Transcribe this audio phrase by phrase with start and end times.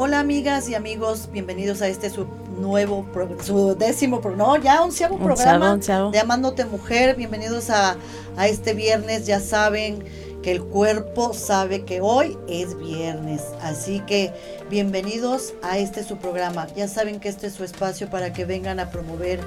[0.00, 2.24] Hola amigas y amigos, bienvenidos a este su
[2.60, 3.04] nuevo,
[3.42, 5.76] su décimo, no, ya onceavo programa
[6.12, 7.16] de Amándote Mujer.
[7.16, 7.96] Bienvenidos a,
[8.36, 10.04] a este viernes, ya saben
[10.40, 13.42] que el cuerpo sabe que hoy es viernes.
[13.60, 14.32] Así que
[14.70, 16.68] bienvenidos a este su programa.
[16.76, 19.40] Ya saben que este es su espacio para que vengan a promover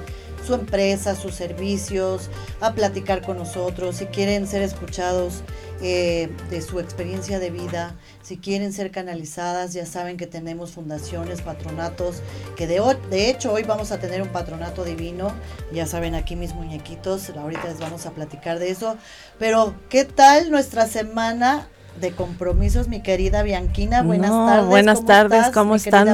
[0.46, 2.28] su empresa, sus servicios,
[2.60, 3.96] a platicar con nosotros.
[3.96, 5.42] Si quieren ser escuchados
[5.82, 11.42] eh, de su experiencia de vida, si quieren ser canalizadas, ya saben que tenemos fundaciones,
[11.42, 12.22] patronatos,
[12.56, 15.32] que de, de hecho hoy vamos a tener un patronato divino,
[15.72, 18.96] ya saben aquí mis muñequitos, ahorita les vamos a platicar de eso,
[19.38, 21.68] pero ¿qué tal nuestra semana
[22.00, 24.02] de compromisos, mi querida Bianquina.
[24.02, 24.66] Buenas tardes.
[24.66, 26.08] Buenas tardes, ¿cómo están?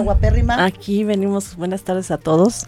[0.64, 2.66] Aquí venimos, buenas tardes a todos.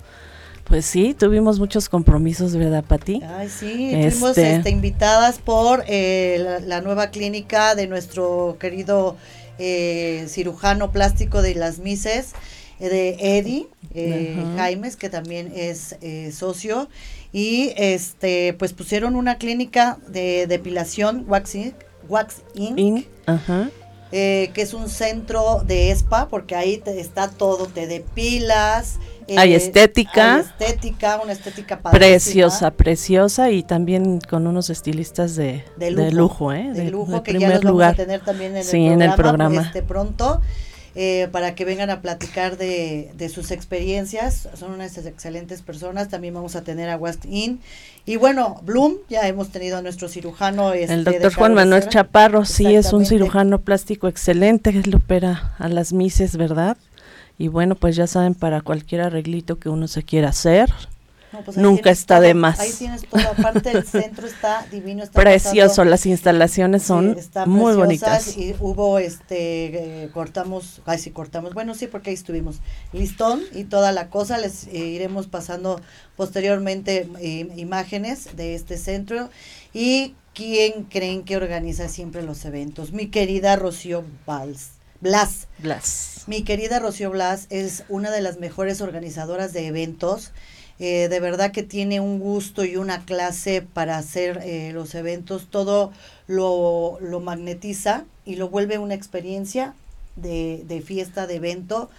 [0.70, 3.20] Pues sí, tuvimos muchos compromisos, ¿verdad, Pati?
[3.24, 9.16] Ay, sí, fuimos este, este, invitadas por eh, la, nueva clínica de nuestro querido
[9.58, 12.34] eh, cirujano plástico de las Mises,
[12.78, 13.66] eh, de Eddie
[14.56, 15.96] Jaimes, que también es
[16.32, 16.88] socio,
[17.32, 21.74] y este, pues pusieron una clínica de depilación waxing,
[22.08, 23.06] Wax Inc.
[24.10, 28.98] que es un centro de spa, porque ahí te, está todo, te depilas,
[29.36, 30.36] hay estética.
[30.36, 36.70] Hay estética, una estética Preciosa, preciosa y también con unos estilistas de, de lujo, ¿eh?
[36.72, 39.62] De, lujo que ya los vamos a tener también en, el, programa, en el programa.
[39.62, 40.40] Este, pronto.
[40.96, 44.48] Eh, para que vengan a platicar de, de, sus experiencias.
[44.54, 46.08] Son unas excelentes personas.
[46.08, 47.60] También vamos a tener a West In.
[48.06, 50.72] Y bueno, Bloom, ya hemos tenido a nuestro cirujano.
[50.72, 55.54] Este, el doctor Juan Manuel Chaparro, sí, es un cirujano plástico excelente, que le opera
[55.58, 56.76] a las mises, ¿verdad?
[57.38, 60.70] Y bueno, pues ya saben, para cualquier arreglito que uno se quiera hacer,
[61.44, 62.58] pues nunca está de más.
[62.60, 67.16] Ahí tienes toda parte del centro está divino, está precioso, las instalaciones son
[67.46, 68.36] muy bonitas.
[68.36, 72.56] Y hubo este eh, cortamos, ay sí cortamos, bueno sí porque ahí estuvimos
[72.92, 75.80] listón y toda la cosa, les eh, iremos pasando
[76.16, 79.30] posteriormente eh, imágenes de este centro
[79.72, 84.80] y quién creen que organiza siempre los eventos, mi querida Rocío Valls.
[85.00, 85.48] Blas.
[85.58, 86.24] Blas.
[86.26, 90.32] Mi querida Rocío Blas es una de las mejores organizadoras de eventos.
[90.80, 95.46] Eh, de verdad que tiene un gusto y una clase para hacer eh, los eventos.
[95.50, 95.92] Todo
[96.26, 99.74] lo, lo, magnetiza y lo vuelve una experiencia
[100.16, 101.90] de, de fiesta, de evento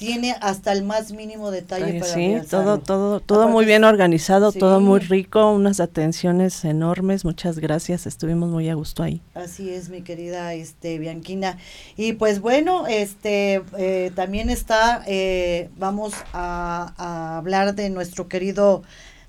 [0.00, 4.80] tiene hasta el más mínimo detalle para sí todo todo todo muy bien organizado todo
[4.80, 9.20] muy rico unas atenciones enormes muchas gracias estuvimos muy a gusto ahí.
[9.34, 11.58] Así es mi querida este Bianquina.
[11.98, 18.82] Y pues bueno este eh, también está eh, vamos a, a hablar de nuestro querido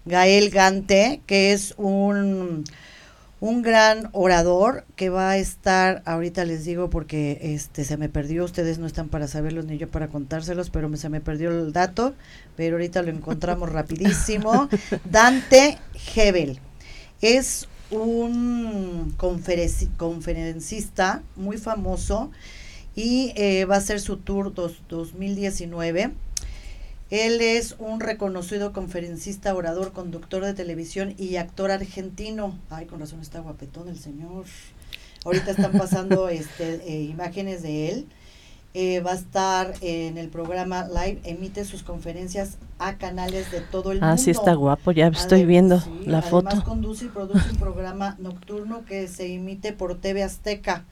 [0.05, 2.63] Gael Gante que es un
[3.41, 8.45] un gran orador que va a estar, ahorita les digo porque este se me perdió,
[8.45, 12.13] ustedes no están para saberlos ni yo para contárselos, pero se me perdió el dato,
[12.55, 14.69] pero ahorita lo encontramos rapidísimo.
[15.09, 15.79] Dante
[16.15, 16.59] Hebel
[17.21, 22.29] es un conferencista muy famoso
[22.95, 26.11] y eh, va a ser su tour dos, 2019
[27.11, 32.57] él es un reconocido conferencista, orador, conductor de televisión y actor argentino.
[32.69, 34.45] Ay, con razón está guapetón el señor.
[35.25, 38.07] Ahorita están pasando este, eh, imágenes de él.
[38.73, 43.91] Eh, va a estar en el programa live, emite sus conferencias a canales de todo
[43.91, 44.13] el mundo.
[44.13, 46.47] Ah, sí está guapo, ya estoy viendo la foto.
[46.47, 50.85] Además conduce y produce un programa nocturno que se emite por TV Azteca.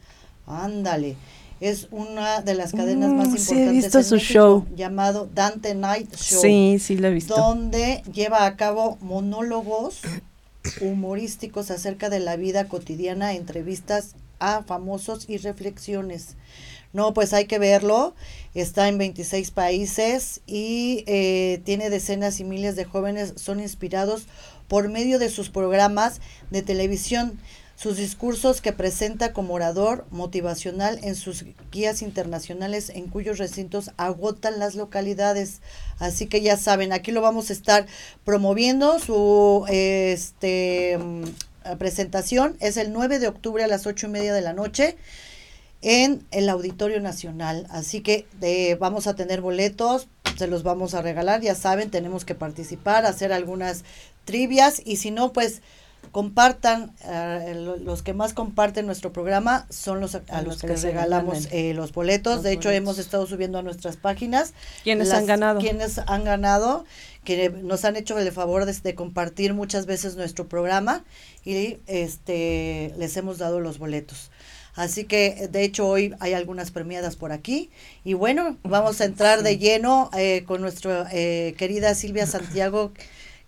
[0.46, 1.16] Ándale
[1.60, 4.66] es una de las cadenas más importantes mm, sí, he visto su show.
[4.76, 6.42] llamado Dante Night Show.
[6.42, 7.36] Sí, sí lo he visto.
[7.36, 10.02] Donde lleva a cabo monólogos
[10.82, 16.38] humorísticos acerca de la vida cotidiana, entrevistas a famosos y reflexiones.
[16.92, 18.16] No, pues hay que verlo.
[18.56, 24.26] Está en 26 países y eh, tiene decenas y miles de jóvenes, son inspirados
[24.68, 26.20] por medio de sus programas
[26.50, 27.40] de televisión
[27.80, 34.60] sus discursos que presenta como orador motivacional en sus guías internacionales en cuyos recintos agotan
[34.60, 35.62] las localidades.
[35.98, 37.86] Así que ya saben, aquí lo vamos a estar
[38.26, 39.00] promoviendo.
[39.00, 41.24] Su este, mm,
[41.78, 44.98] presentación es el 9 de octubre a las ocho y media de la noche
[45.82, 47.66] en el Auditorio Nacional.
[47.70, 52.26] Así que eh, vamos a tener boletos, se los vamos a regalar, ya saben, tenemos
[52.26, 53.86] que participar, hacer algunas
[54.26, 55.62] trivias y si no, pues
[56.12, 61.48] compartan, eh, los que más comparten nuestro programa son los a, los, que, les regalamos
[61.52, 62.44] eh, los boletos.
[62.44, 64.54] de hecho, hemos estado subiendo a nuestras páginas.
[64.84, 65.60] ¿Quiénes han ganado?
[65.60, 66.86] Quienes han ganado,
[67.24, 71.04] que nos han hecho el favor de, compartir muchas veces nuestro programa
[71.46, 74.32] y este les hemos dado los boletos.
[74.76, 77.70] Así que, de hecho, hoy hay algunas premiadas por aquí.
[78.06, 82.94] Y bueno, vamos a entrar de lleno eh, con nuestra eh, querida Silvia Santiago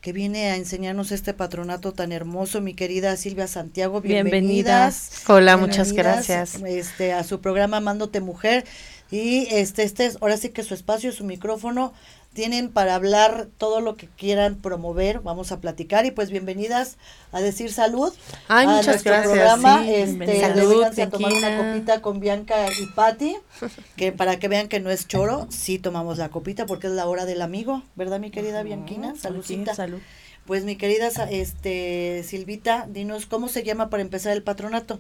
[0.02, 4.02] que viene a enseñarnos este patronato tan hermoso, mi querida Silvia Santiago.
[4.02, 5.12] Bienvenidas.
[5.28, 6.56] Hola, muchas gracias.
[6.66, 8.66] Este, a su programa Amándote Mujer.
[9.12, 11.94] Y este, este es ahora sí que su espacio, su micrófono
[12.34, 16.98] tienen para hablar todo lo que quieran promover, vamos a platicar y pues bienvenidas
[17.34, 18.14] a decir salud
[18.48, 19.34] Ay, a muchas nuestro gracias.
[19.34, 23.36] programa, este, salud, a tomar una copita con Bianca y Patti,
[23.98, 27.06] que para que vean que no es choro, sí tomamos la copita porque es la
[27.08, 29.14] hora del amigo, ¿verdad mi querida Bianquina?
[29.18, 29.76] Saludcita.
[29.76, 30.00] salud.
[30.46, 35.00] Pues mi querida este Silvita, dinos cómo se llama para empezar el patronato.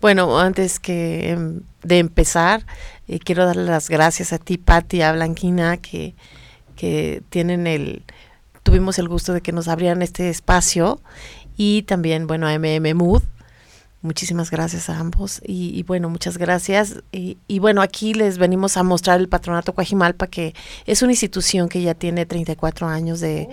[0.00, 2.64] Bueno, antes que em, de empezar,
[3.06, 6.14] eh, quiero darle las gracias a ti, Patti, a Blanquina, que
[6.80, 8.04] que tienen el,
[8.62, 10.98] tuvimos el gusto de que nos abrieran este espacio
[11.58, 13.22] y también, bueno, a MM Mood.
[14.00, 17.02] Muchísimas gracias a ambos y, bueno, muchas gracias.
[17.12, 20.54] Y, bueno, aquí les venimos a mostrar el Patronato Coajimalpa, que
[20.86, 23.46] es una institución que ya tiene 34 años de,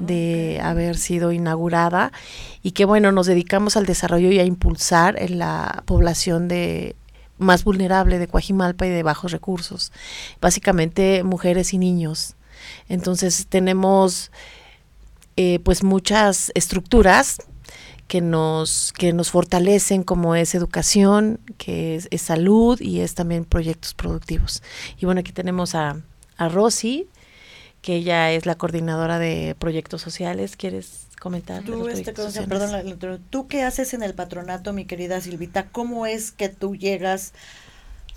[0.00, 2.10] de haber sido inaugurada
[2.64, 6.96] y que bueno, nos dedicamos al desarrollo y a impulsar en la población de
[7.38, 9.92] más vulnerable de Coajimalpa y de bajos recursos,
[10.40, 12.35] básicamente mujeres y niños.
[12.88, 14.30] Entonces tenemos
[15.36, 17.38] eh, pues muchas estructuras
[18.08, 23.94] que nos, que nos fortalecen como es educación, que es, salud y es también proyectos
[23.94, 24.62] productivos.
[24.98, 26.00] Y bueno, aquí tenemos a,
[26.36, 27.08] a Rosy,
[27.82, 30.56] que ella es la coordinadora de proyectos sociales.
[30.56, 31.64] ¿Quieres comentar?
[31.64, 35.68] Tú, este, perdón, ¿tú qué haces en el patronato, mi querida Silvita?
[35.70, 37.32] ¿Cómo es que tú llegas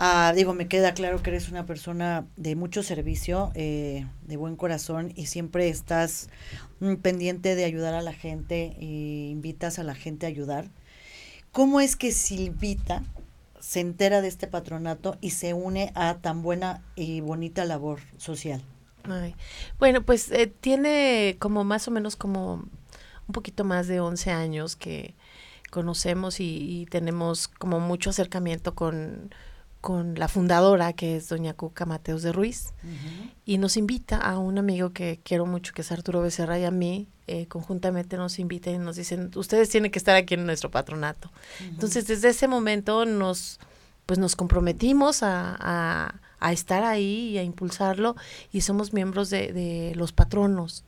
[0.02, 4.56] Ah, digo, me queda claro que eres una persona de mucho servicio, eh, de buen
[4.56, 6.30] corazón y siempre estás
[6.80, 8.86] mm, pendiente de ayudar a la gente e
[9.30, 10.70] invitas a la gente a ayudar.
[11.52, 13.04] ¿Cómo es que Silvita
[13.60, 18.64] se entera de este patronato y se une a tan buena y bonita labor social?
[19.80, 22.54] bueno, pues eh, tiene como más o menos como
[23.28, 25.16] un poquito más de 11 años que
[25.72, 29.32] conocemos y tenemos como mucho acercamiento con
[29.82, 32.74] con la fundadora, que es doña Cuca Mateos de Ruiz,
[33.46, 36.72] y nos invita a un amigo que quiero mucho, que es Arturo Becerra, y a
[36.72, 40.70] mí, eh, conjuntamente nos invita y nos dicen, ustedes tienen que estar aquí en nuestro
[40.70, 41.32] patronato.
[41.62, 43.60] Entonces, desde ese momento nos,
[44.06, 48.16] pues nos comprometimos a, a, estar ahí y a impulsarlo,
[48.52, 50.84] y somos miembros de, de los patronos.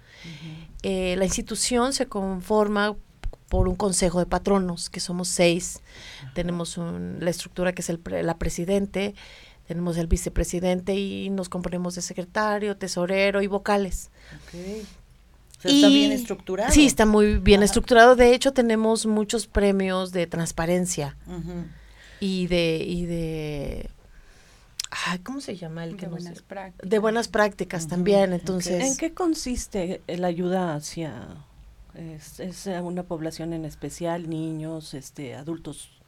[0.84, 2.96] Eh, la institución se conforma
[3.52, 5.82] por un consejo de patronos, que somos seis.
[6.34, 6.80] Tenemos
[7.20, 9.14] la estructura que es el, la presidente,
[9.68, 14.10] tenemos el vicepresidente y nos componemos de secretario, tesorero y vocales.
[15.66, 16.72] ¿Está bien estructurado?
[16.72, 18.16] Sí, está muy bien estructurado.
[18.16, 21.18] De hecho, tenemos muchos premios de transparencia
[22.22, 22.86] y de...
[22.88, 23.90] Y de
[25.24, 26.90] ¿Cómo se llama el que de buenas prácticas?
[26.90, 28.82] De buenas prácticas también, entonces...
[28.82, 31.28] ¿En qué consiste la ayuda hacia
[31.96, 36.02] es, es una población en especial, niños, este, adultos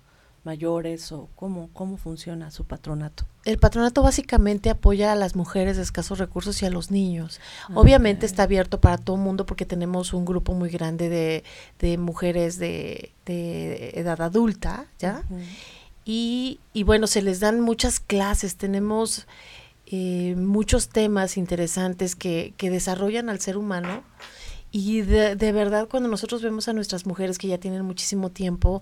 [0.44, 3.26] mayores o cómo, cómo funciona su patronato?
[3.46, 7.40] El patronato básicamente apoya a las mujeres de escasos recursos y a los niños.
[7.74, 11.44] Obviamente está abierto para todo el mundo porque tenemos un grupo muy grande de,
[11.80, 15.24] de mujeres de, de, edad adulta, ¿ya?
[16.06, 19.28] y, y, bueno, se les dan muchas clases, tenemos
[19.88, 24.04] eh, muchos temas interesantes que, que desarrollan al ser humano
[24.76, 28.82] y de, de, verdad, cuando nosotros vemos a nuestras mujeres que ya tienen muchísimo tiempo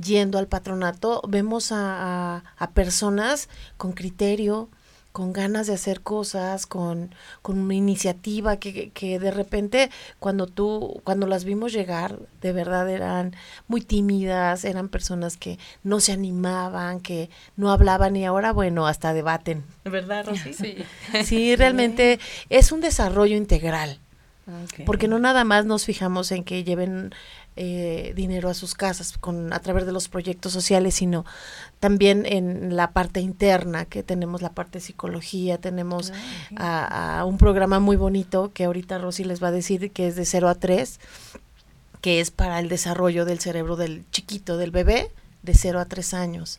[0.00, 4.68] yendo al patronato, vemos a, a, personas con criterio,
[5.10, 11.00] con ganas de hacer cosas, con, con una iniciativa que, que, de repente cuando tú,
[11.02, 13.34] cuando las vimos llegar, de verdad eran
[13.66, 19.12] muy tímidas, eran personas que no se animaban, que no hablaban y ahora, bueno, hasta
[19.12, 19.64] debaten.
[19.84, 20.52] ¿Verdad, Rosy?
[20.52, 20.76] Sí.
[21.24, 23.98] Sí, realmente es un desarrollo integral.
[24.84, 27.14] Porque no nada más nos fijamos en que lleven
[27.54, 31.24] eh, dinero a sus casas con a través de los proyectos sociales, sino
[31.78, 36.12] también en la parte interna, que tenemos la parte de psicología, tenemos
[36.56, 40.16] ah, a, un programa muy bonito que ahorita Rosy les va a decir que es
[40.16, 40.98] de 0 a 3,
[42.00, 46.14] que es para el desarrollo del cerebro del chiquito, del bebé de 0 a 3
[46.14, 46.58] años.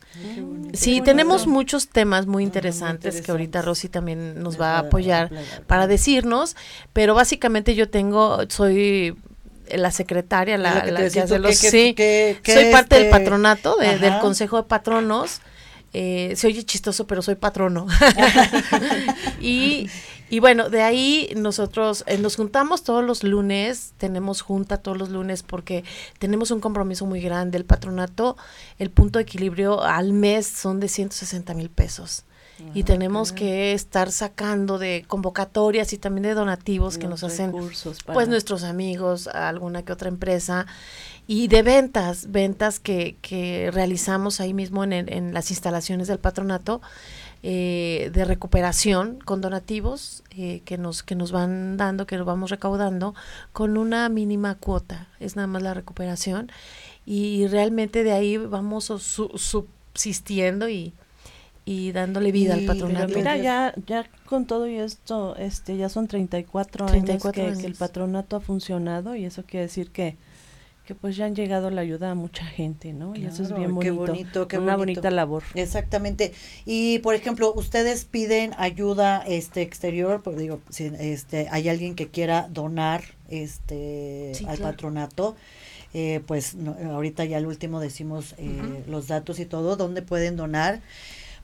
[0.72, 5.30] Sí, tenemos muchos temas muy interesantes, que ahorita Rosy también nos va a apoyar
[5.66, 6.56] para decirnos,
[6.92, 9.16] pero básicamente yo tengo, soy
[9.70, 11.56] la secretaria, la, que, hace los...
[11.56, 11.94] sí,
[12.44, 15.40] soy parte del este, patronato, del Consejo de Patronos.
[15.96, 17.86] Eh, se oye chistoso, pero soy patrono.
[19.40, 19.88] y,
[20.30, 25.10] y, bueno, de ahí nosotros eh, nos juntamos todos los lunes, tenemos junta todos los
[25.10, 25.84] lunes porque
[26.18, 27.58] tenemos un compromiso muy grande.
[27.58, 28.36] El patronato,
[28.78, 32.24] el punto de equilibrio al mes son de 160 mil pesos
[32.72, 37.52] y ah, tenemos que estar sacando de convocatorias y también de donativos que nos hacen
[38.12, 40.66] pues nuestros amigos, alguna que otra empresa
[41.26, 46.80] y de ventas, ventas que, que realizamos ahí mismo en, en las instalaciones del patronato.
[47.46, 52.48] Eh, de recuperación con donativos eh, que nos que nos van dando que nos vamos
[52.48, 53.14] recaudando
[53.52, 55.08] con una mínima cuota.
[55.20, 56.50] Es nada más la recuperación.
[57.04, 60.94] Y realmente de ahí vamos subsistiendo y
[61.66, 63.14] y dándole vida al patronato.
[63.14, 67.74] mira, ya, ya con todo y esto, este, ya son 34, 34 años, que, el
[67.74, 70.16] patronato ha funcionado y eso quiere decir que,
[70.84, 73.16] que pues ya han llegado la ayuda a mucha gente, ¿no?
[73.16, 73.80] y eso es bien bonito.
[73.80, 75.42] Qué bonito, qué Una bonita labor.
[75.54, 76.32] Exactamente.
[76.66, 82.08] Y por ejemplo, ustedes piden ayuda este exterior, porque digo, si este hay alguien que
[82.08, 85.36] quiera donar este al patronato,
[85.94, 90.82] eh, pues ahorita ya al último decimos eh, los datos y todo, dónde pueden donar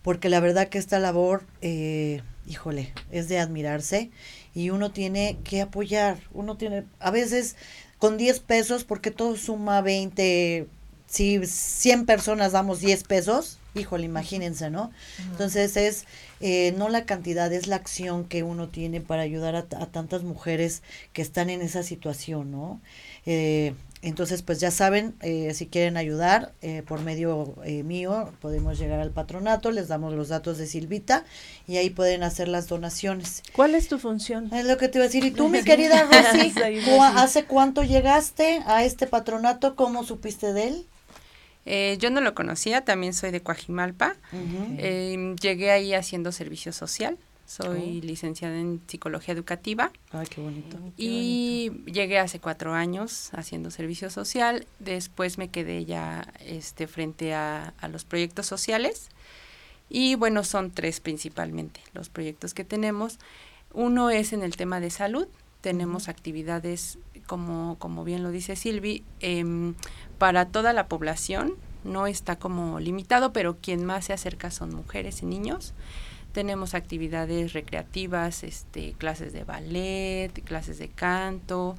[0.02, 4.10] porque la verdad que esta labor, eh, híjole, es de admirarse
[4.54, 7.56] y uno tiene que apoyar, uno tiene, a veces
[8.00, 10.66] con 10 pesos, porque todo suma 20,
[11.06, 14.90] si 100 personas damos 10 pesos, híjole, imagínense, ¿no?
[15.30, 16.06] Entonces es
[16.40, 20.24] eh, no la cantidad, es la acción que uno tiene para ayudar a, a tantas
[20.24, 22.80] mujeres que están en esa situación, ¿no?
[23.26, 28.78] Eh, entonces, pues ya saben, eh, si quieren ayudar eh, por medio eh, mío, podemos
[28.78, 31.24] llegar al patronato, les damos los datos de Silvita
[31.66, 33.42] y ahí pueden hacer las donaciones.
[33.54, 34.52] ¿Cuál es tu función?
[34.54, 35.24] Es lo que te iba a decir.
[35.24, 36.54] Y tú, mi querida Rosy,
[37.16, 39.76] ¿hace cuánto llegaste a este patronato?
[39.76, 40.86] ¿Cómo supiste de él?
[42.00, 44.16] yo no lo conocía, también soy de Coajimalpa.
[44.76, 47.16] llegué ahí haciendo servicio social.
[47.50, 48.06] Soy oh.
[48.06, 49.90] licenciada en psicología educativa.
[50.12, 50.78] Ay, qué bonito.
[50.96, 54.68] y llegué hace cuatro años haciendo servicio social.
[54.78, 59.08] Después me quedé ya este, frente a, los proyectos sociales.
[59.88, 63.18] Y bueno, son tres principalmente los proyectos que tenemos.
[63.72, 65.26] Uno es en el tema de salud.
[65.60, 69.74] Tenemos actividades, como, como bien lo dice Silvi, em,
[70.18, 71.56] para toda la población.
[71.82, 75.74] No está como limitado, pero quien más se acerca son mujeres y niños.
[76.32, 81.76] Tenemos actividades recreativas, este, clases de ballet, clases de canto.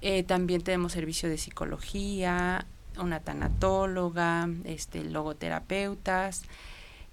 [0.00, 2.66] Eh, también tenemos servicio de psicología,
[2.98, 6.42] una tanatóloga, este, logoterapeutas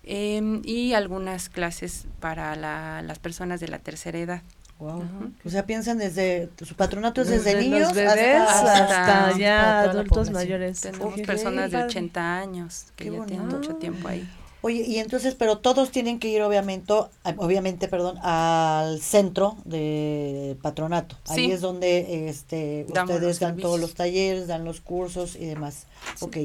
[0.03, 2.55] em, y algunas clases para
[3.01, 4.41] las personas de la tercera edad.
[4.77, 5.05] Wow.
[5.45, 10.81] O sea, piensan desde, su patronato es desde, niños hasta, ya adultos mayores.
[10.81, 14.27] Tenemos personas de 80 años que ya tienen mucho tiempo ahí.
[14.65, 16.91] Oye, y entonces, pero todos tienen que ir obviamente,
[17.37, 21.15] obviamente, perdón, al centro de patronato.
[21.27, 25.85] Ahí es donde este ustedes dan todos los talleres, dan los cursos y demás.
[26.19, 26.37] Ok.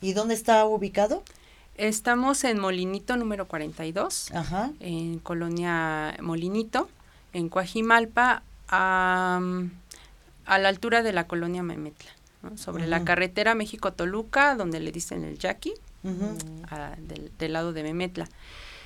[0.00, 1.22] ¿Y dónde está ubicado?
[1.76, 4.70] Estamos en Molinito número 42, Ajá.
[4.80, 6.88] en Colonia Molinito,
[7.34, 9.38] en Coajimalpa, a,
[10.46, 12.10] a la altura de la colonia Memetla,
[12.54, 15.38] sobre la carretera México-Toluca, donde le dicen el
[16.06, 17.02] Jackie
[17.38, 18.28] del, lado de Memetla.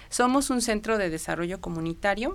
[0.09, 2.33] Somos un centro de desarrollo comunitario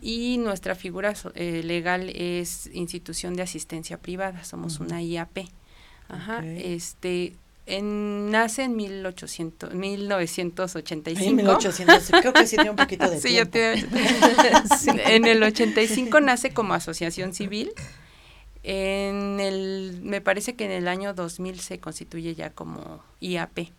[0.00, 5.48] y nuestra figura eh, legal es institución de asistencia privada, somos una IAP.
[6.08, 7.34] Ajá, este
[7.66, 11.34] en, nace en 1800, 1985.
[11.34, 13.20] 1800, creo que sí tiene un poquito de
[14.78, 17.72] sí, En el 85 nace como asociación civil.
[18.62, 23.70] En el, me parece que en el año 2000 se constituye ya como IAP.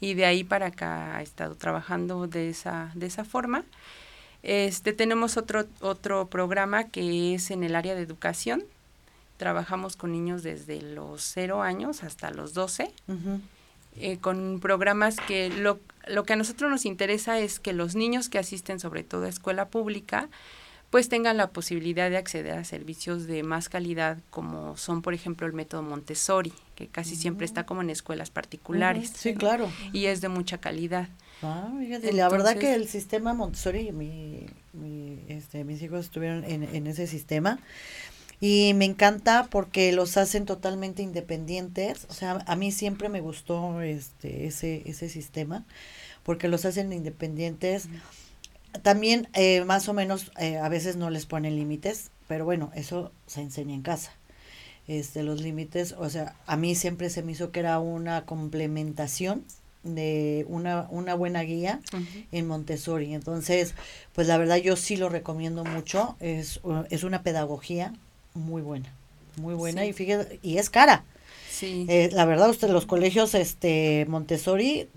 [0.00, 3.64] Y de ahí para acá ha estado trabajando de esa, de esa forma.
[4.42, 8.64] Este, tenemos otro, otro programa que es en el área de educación.
[9.36, 12.92] Trabajamos con niños desde los 0 años hasta los 12,
[13.96, 18.28] eh, con programas que lo, lo que a nosotros nos interesa es que los niños
[18.28, 20.28] que asisten sobre todo a escuela pública
[20.90, 25.46] pues tengan la posibilidad de acceder a servicios de más calidad como son por ejemplo
[25.46, 29.12] el método Montessori, que casi siempre está como en escuelas particulares.
[29.14, 29.70] Sí, claro.
[29.92, 31.08] Y es de mucha calidad.
[31.42, 31.72] Ah,
[32.12, 34.46] la verdad que el sistema Montessori, mi,
[35.28, 37.60] este, mis hijos estuvieron en, en ese sistema
[38.40, 42.06] y me encanta porque los hacen totalmente independientes.
[42.08, 45.64] O sea, a mí siempre me gustó este ese ese sistema
[46.24, 47.88] porque los hacen independientes
[48.82, 53.12] también eh, más o menos eh, a veces no les ponen límites, pero bueno, eso
[53.26, 54.12] se enseña en casa.
[54.86, 59.44] Este, los límites, o sea, a mí siempre se me hizo que era una complementación
[59.82, 61.80] de una, una buena guía
[62.32, 63.14] en Montessori.
[63.14, 63.74] Entonces,
[64.14, 66.16] pues la verdad yo sí lo recomiendo mucho.
[66.20, 66.60] Es,
[66.90, 67.94] es una pedagogía
[68.34, 68.92] muy buena,
[69.36, 71.04] muy buena y fíjate, y es cara.
[71.60, 71.84] Sí.
[71.90, 74.88] Eh, la verdad, usted, los colegios este Montessori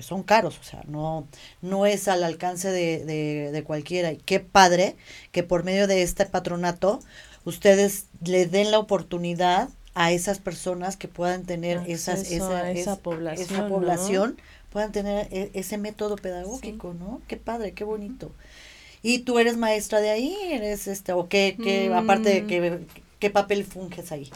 [0.00, 1.26] son caros, o sea, no,
[1.62, 4.12] no es al alcance de, de, de cualquiera.
[4.12, 4.96] Y qué padre
[5.32, 7.00] que por medio de este patronato
[7.44, 14.36] ustedes le den la oportunidad a esas personas que puedan tener esas, esa, esa, población,
[14.70, 17.22] puedan tener e, ese método pedagógico, ¿no?
[17.28, 18.32] Qué padre, qué bonito.
[19.02, 20.36] ¿Y tú eres maestra de ahí?
[20.50, 22.46] ¿Eres este, o qué, qué aparte de mm.
[22.46, 22.80] qué,
[23.20, 24.30] qué papel funges ahí?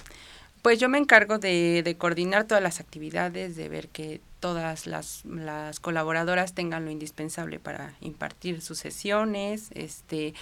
[0.68, 5.24] Pues yo me encargo de, de, coordinar todas las actividades, de ver que todas las,
[5.24, 10.34] las colaboradoras tengan lo indispensable para impartir sus sesiones, este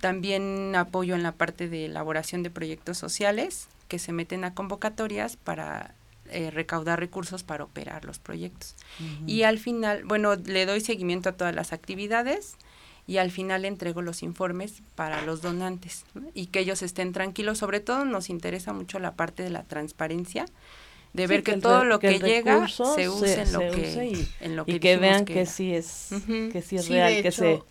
[0.00, 5.36] también apoyo en la parte de elaboración de proyectos sociales que se meten a convocatorias
[5.36, 5.94] para
[6.30, 8.76] eh, recaudar recursos para operar los proyectos.
[9.26, 12.56] Y al final, bueno, le doy seguimiento a todas las actividades
[13.06, 17.58] y al final le entrego los informes para los donantes y que ellos estén tranquilos.
[17.58, 20.46] Sobre todo nos interesa mucho la parte de la transparencia,
[21.12, 24.64] de ver que, todo lo que, llega se use, en, lo que, y, en lo
[24.64, 26.10] que, y que vean que, sí es
[26.52, 27.62] que sí es real que se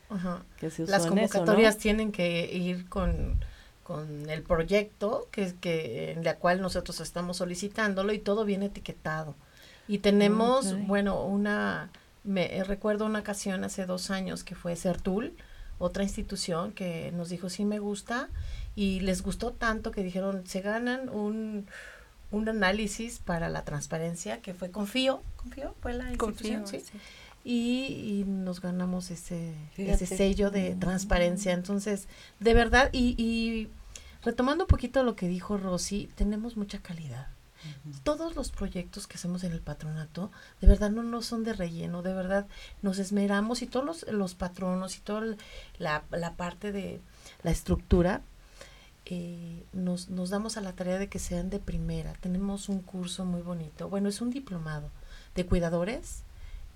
[0.59, 3.39] que se las convocatorias tienen que ir con
[3.85, 9.35] con el proyecto que, que en la cual nosotros estamos solicitándolo y todo viene etiquetado.
[9.87, 11.91] Y tenemos, bueno, una,
[12.25, 15.35] me recuerdo una ocasión hace dos años que fue Certul,
[15.77, 18.29] otra institución que nos dijo sí me gusta
[18.75, 21.67] y les gustó tanto que dijeron se ganan un,
[22.31, 26.83] un análisis para la transparencia que fue Confío, Confío fue la institución, ¿sí?
[27.43, 31.51] Y, y, nos ganamos ese, ese sello de transparencia.
[31.51, 32.07] Entonces,
[32.39, 33.69] de verdad, y, y
[34.23, 37.27] retomando un poquito lo que dijo Rosy, tenemos mucha calidad.
[38.03, 40.31] Todos los proyectos que hacemos en el patronato,
[40.61, 42.47] de verdad no, no son de relleno, de verdad
[42.81, 45.35] nos esmeramos y todos los, los patronos y toda
[45.77, 47.01] la, la parte de
[47.43, 48.21] la estructura,
[49.05, 52.13] eh, nos, nos damos a la tarea de que sean de primera.
[52.13, 54.89] Tenemos un curso muy bonito, bueno, es un diplomado
[55.35, 56.23] de cuidadores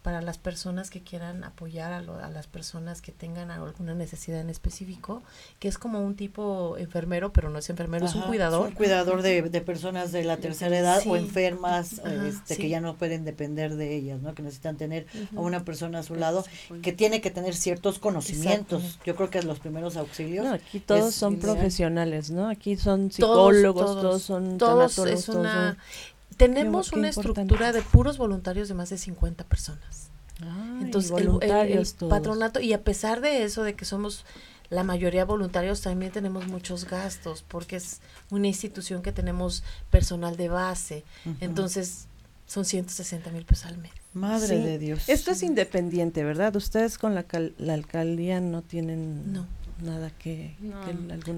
[0.01, 4.50] para las personas que quieran apoyar a, a, las personas que tengan alguna necesidad en
[4.50, 5.21] específico,
[5.60, 8.67] que es como un tipo enfermero, pero no es enfermero, es un cuidador.
[8.67, 12.95] un cuidador de, de, personas de la tercera edad o enfermas este, que ya no
[12.95, 14.34] pueden depender de ellas, ¿no?
[14.34, 16.45] que necesitan tener a una persona a su lado,
[16.82, 19.00] que tiene que tener ciertos conocimientos.
[19.06, 20.45] Yo creo que es los primeros auxilios.
[20.47, 22.47] aquí todos son profesionales, ¿no?
[22.50, 25.78] Aquí son psicólogos, todos, son todos es una,
[26.39, 30.10] tenemos una estructura de puros voluntarios de más de 50 personas.
[30.82, 34.25] Entonces, el, patronato, y a pesar de eso, de que somos
[34.69, 37.99] la mayoría voluntarios, también tenemos muchos gastos, porque es
[38.30, 41.04] una institución que tenemos personal de base.
[41.41, 42.08] Entonces,
[42.47, 43.91] son 160 mil pesos al mes.
[44.13, 45.10] Madre de Dios.
[45.10, 46.56] Esto es independiente, ¿verdad?
[46.56, 47.25] Ustedes con la,
[47.58, 49.34] la alcaldía no tienen...
[49.34, 50.56] No nada que,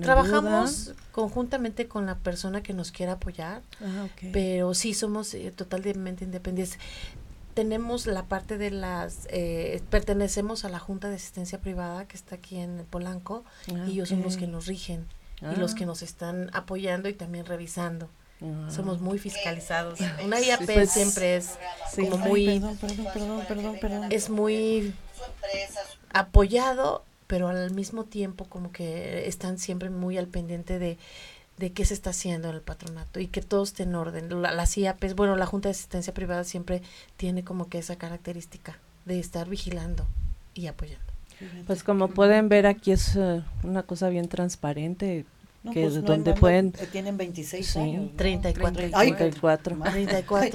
[0.01, 6.23] trabajamos conjuntamente con la persona que nos quiera apoyar ah, pero sí somos eh, totalmente
[6.23, 6.79] independientes.
[7.53, 12.35] Tenemos la parte de las eh, pertenecemos a la junta de asistencia privada que está
[12.35, 15.05] aquí en Polanco ah, y ellos son los que nos rigen
[15.41, 15.87] y los que ah.
[15.87, 18.09] nos están apoyando y también revisando.
[18.69, 19.99] Somos muy fiscalizados.
[20.25, 21.59] Una IAP pues, siempre es
[21.95, 22.59] como muy
[24.09, 24.95] es muy
[26.11, 30.97] apoyado pero al mismo tiempo como que están siempre muy al pendiente de,
[31.57, 34.41] de qué se está haciendo en el patronato y que todo esté en orden.
[34.41, 36.81] La, la CIAPES, bueno, la Junta de Asistencia Privada siempre
[37.15, 40.05] tiene como que esa característica de estar vigilando
[40.55, 41.05] y apoyando.
[41.67, 45.25] Pues como pueden ver aquí es eh, una cosa bien transparente,
[45.69, 49.77] que pues donde pueden eh, tienen 26 años 34 34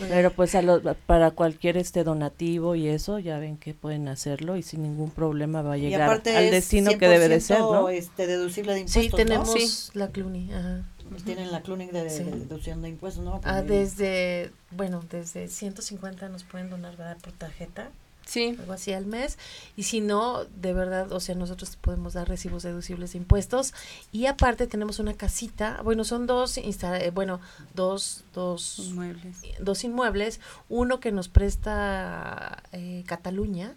[0.08, 0.62] pero pues a
[1.06, 5.62] para cualquier este donativo y eso ya ven que pueden hacerlo y sin ningún problema
[5.62, 9.10] va a llegar al destino que debe de ser no este deducible de impuestos sí
[9.10, 10.84] tenemos la CLUNY ajá.
[11.24, 16.68] tienen la CLUNY de, deducción de impuestos no ah, desde bueno desde 150 nos pueden
[16.68, 17.16] donar ¿verdad?
[17.22, 17.90] por tarjeta
[18.26, 18.56] Sí.
[18.58, 19.38] Algo así al mes.
[19.76, 23.72] Y si no, de verdad, o sea, nosotros podemos dar recibos deducibles de impuestos.
[24.12, 27.40] Y aparte tenemos una casita, bueno, son dos, eh, bueno,
[27.74, 29.38] dos, dos inmuebles.
[29.60, 30.40] dos inmuebles.
[30.68, 33.76] Uno que nos presta eh, Cataluña,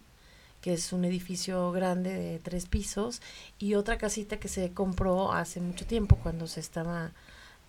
[0.62, 3.22] que es un edificio grande de tres pisos,
[3.60, 7.12] y otra casita que se compró hace mucho tiempo cuando se estaba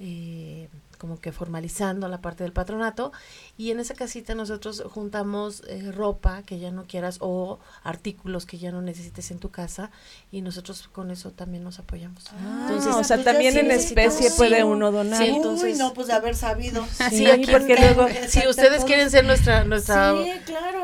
[0.00, 0.68] eh,
[1.00, 3.10] como que formalizando la parte del patronato
[3.56, 8.58] y en esa casita nosotros juntamos eh, ropa que ya no quieras o artículos que
[8.58, 9.90] ya no necesites en tu casa
[10.30, 12.26] y nosotros con eso también nos apoyamos.
[12.34, 15.24] Ah, entonces, o sea, pues también en especie puede uno donar.
[15.24, 16.86] Sí, entonces, Uy, no, pues de haber sabido.
[17.08, 20.14] Sí, aquí porque luego, si ustedes quieren ser nuestra nuestra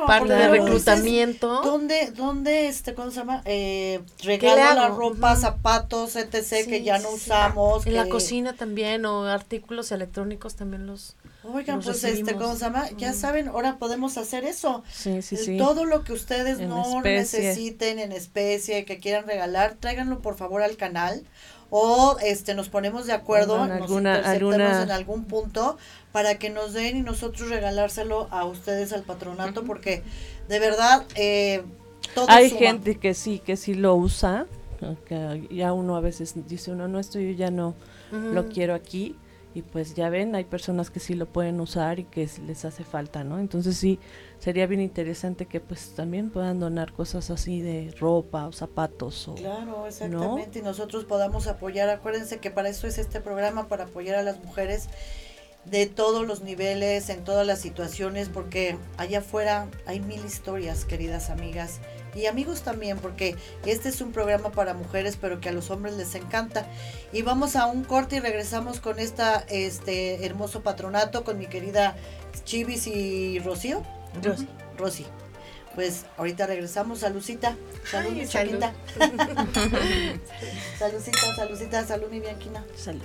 [0.07, 1.61] parte de reclutamiento.
[1.63, 3.43] ¿Dónde, dónde, este, cómo se llama?
[3.45, 7.87] Eh, regalo la ropa, zapatos, etc., que ya no usamos.
[7.87, 11.17] En la cocina también, o artículos electrónicos también los
[11.55, 12.89] Oigan, pues este, ¿cómo se llama?
[12.97, 14.83] Ya saben, ahora podemos hacer eso.
[14.91, 15.59] Sí, sí, sí.
[15.59, 20.77] Todo lo que ustedes no necesiten en especie, que quieran regalar, tráiganlo por favor al
[20.77, 21.25] canal.
[21.69, 25.79] O este nos ponemos de acuerdo, en alguna, en algún punto
[26.13, 30.05] para que nos den y nosotros regalárselo a ustedes al patronato, porque
[30.49, 31.65] de verdad eh,
[32.15, 34.47] todo hay gente que sí, que sí lo usa,
[35.07, 37.75] que ya uno a veces dice uno no esto yo ya no
[38.13, 39.17] lo quiero aquí
[39.57, 42.85] y pues ya ven, hay personas que sí lo pueden usar y que les hace
[42.85, 43.39] falta, ¿no?
[43.39, 43.99] Entonces sí,
[44.39, 49.29] sería bien interesante que pues también puedan donar cosas así de ropa o zapatos.
[49.29, 53.85] O, claro, exactamente, y nosotros podamos apoyar, acuérdense que para eso es este programa, para
[53.85, 54.91] apoyar a las mujeres
[55.65, 61.31] de todos los niveles, en todas las situaciones, porque allá afuera hay mil historias, queridas
[61.31, 61.81] amigas,
[62.17, 65.97] y amigos también, porque este es un programa para mujeres, pero que a los hombres
[65.97, 66.67] les encanta.
[67.13, 71.97] Y vamos a un corte y regresamos con esta este hermoso patronato con mi querida
[72.45, 73.83] Chivis y Rocío.
[74.23, 74.49] Rosy.
[74.79, 75.07] Rosy.
[75.75, 77.01] Pues ahorita regresamos.
[77.01, 77.57] Salucita.
[77.91, 78.59] Salud, mi salud.
[80.79, 82.65] Saludcita, saludcita, salud, mi Bianquina.
[82.77, 83.05] Salud.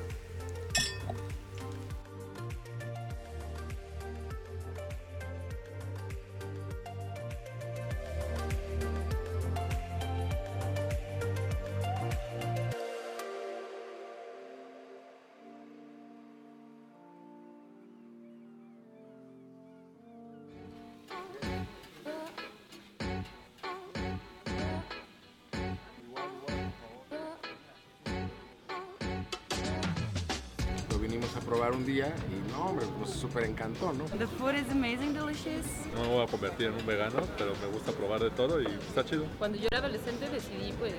[32.62, 34.06] No, hombre, nos súper encantó, ¿no?
[34.18, 35.66] The food is amazing, delicious.
[35.96, 38.68] No me voy a convertir en un vegano, pero me gusta probar de todo y
[38.88, 39.26] está chido.
[39.40, 40.94] Cuando yo era adolescente decidí, pues,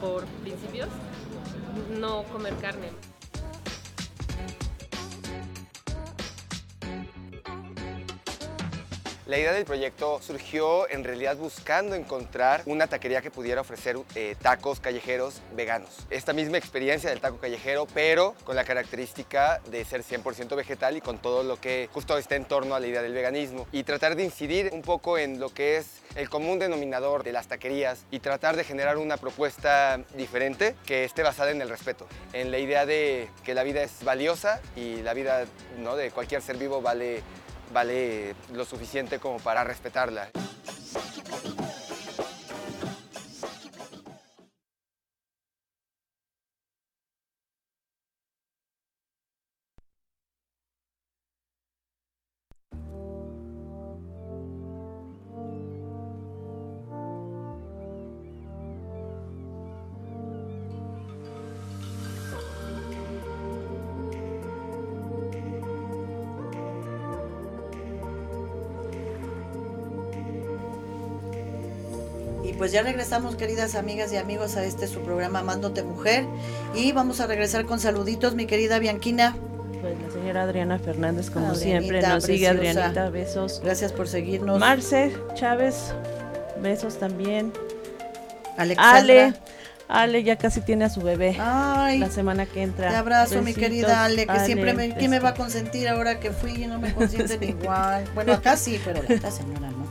[0.00, 0.88] por principios,
[2.00, 2.90] no comer carne.
[9.26, 14.36] La idea del proyecto surgió en realidad buscando encontrar una taquería que pudiera ofrecer eh,
[14.42, 15.88] tacos callejeros veganos.
[16.10, 21.00] Esta misma experiencia del taco callejero, pero con la característica de ser 100% vegetal y
[21.00, 23.66] con todo lo que justo está en torno a la idea del veganismo.
[23.72, 27.48] Y tratar de incidir un poco en lo que es el común denominador de las
[27.48, 32.50] taquerías y tratar de generar una propuesta diferente que esté basada en el respeto, en
[32.50, 35.46] la idea de que la vida es valiosa y la vida
[35.78, 35.96] ¿no?
[35.96, 37.22] de cualquier ser vivo vale
[37.74, 40.30] vale lo suficiente como para respetarla.
[72.64, 76.24] Pues ya regresamos, queridas amigas y amigos, a este su programa Amándote Mujer.
[76.74, 79.36] Y vamos a regresar con saluditos, mi querida Bianquina.
[79.82, 83.60] Pues la señora Adriana Fernández, como siempre, nos sigue Adrianita, besos.
[83.62, 84.58] Gracias por seguirnos.
[84.58, 85.92] Marce Chávez,
[86.62, 87.52] besos también.
[88.56, 89.26] Alexandra.
[89.26, 89.34] Ale.
[89.86, 92.88] Ale ya casi tiene a su bebé Ay, la semana que entra.
[92.88, 96.30] Te abrazo, mi querida Ale, que siempre me, ¿quién me va a consentir ahora que
[96.30, 98.04] fui y no me consienten igual?
[98.14, 99.83] Bueno, acá sí, pero la señora no.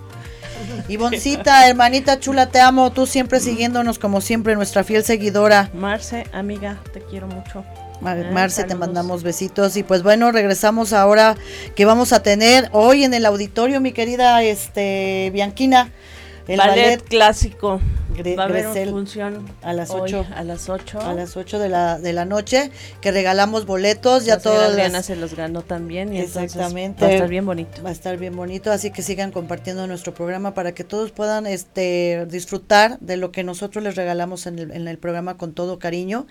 [0.87, 2.91] Ivoncita, hermanita chula, te amo.
[2.91, 5.69] Tú siempre siguiéndonos como siempre, nuestra fiel seguidora.
[5.73, 7.63] Marce, amiga, te quiero mucho.
[8.01, 9.77] Marce, te mandamos besitos.
[9.77, 11.35] Y pues bueno, regresamos ahora
[11.75, 15.91] que vamos a tener hoy en el auditorio, mi querida este Bianquina.
[16.47, 17.79] El ballet, clásico.
[18.37, 21.99] Va a haber función a las 8 a las 8 a las 8 de la
[21.99, 22.71] de la noche
[23.01, 27.03] que regalamos boletos ya todas Adriana se los ganó también y exactamente.
[27.03, 27.83] va a estar bien bonito.
[27.83, 31.47] Va a estar bien bonito así que sigan compartiendo nuestro programa para que todos puedan
[31.47, 35.79] este disfrutar de lo que nosotros les regalamos en el, en el programa con todo
[35.79, 36.27] cariño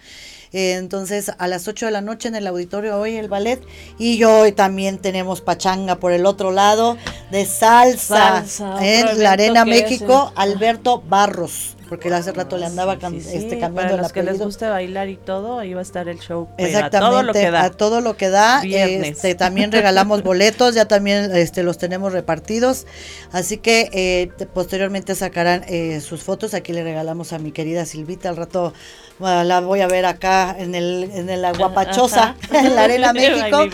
[0.53, 3.61] eh, entonces, a las 8 de la noche en el auditorio hoy el ballet.
[3.99, 6.97] Y hoy también tenemos pachanga por el otro lado
[7.31, 8.45] de salsa,
[8.81, 11.77] en la Arena México, Alberto Barros.
[11.93, 15.59] Porque hace rato le andaba este, cambiando para los que les gusta bailar y todo,
[15.59, 16.49] ahí va a estar el show.
[16.57, 17.65] Exactamente, a todo lo que da.
[17.65, 18.63] A todo lo que da.
[18.63, 22.87] Este, también regalamos boletos, ya también este, los tenemos repartidos.
[23.31, 26.55] Así que eh, posteriormente sacarán eh, sus fotos.
[26.55, 28.73] Aquí le regalamos a mi querida Silvita al rato
[29.19, 33.67] la voy a ver acá en el en la guapachosa en la arena México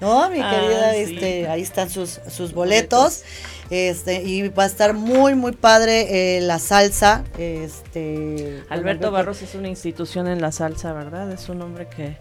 [0.00, 3.22] no mi querida ah, este ahí están sus sus boletos.
[3.70, 7.24] Este, y va a estar muy, muy padre eh, la salsa.
[7.36, 11.32] Este, Alberto, Barros es una institución en la salsa, ¿verdad?
[11.32, 12.16] Es un hombre que,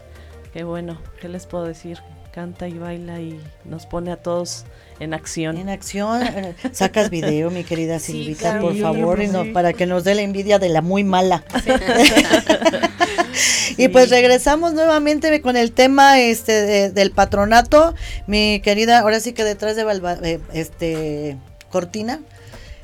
[0.53, 1.99] que bueno, ¿qué les puedo decir?
[2.33, 4.65] Canta y baila y nos pone a todos
[4.99, 5.57] en acción.
[5.57, 6.23] En acción.
[6.23, 10.59] Eh, sacas video, mi querida Silvita, por favor, y para que nos dé la envidia
[10.59, 11.43] de la muy mala.
[13.77, 17.93] y pues regresamos nuevamente con el tema este del patronato.
[18.27, 21.37] Mi querida, ahora sí que detrás de este
[21.69, 22.21] Cortina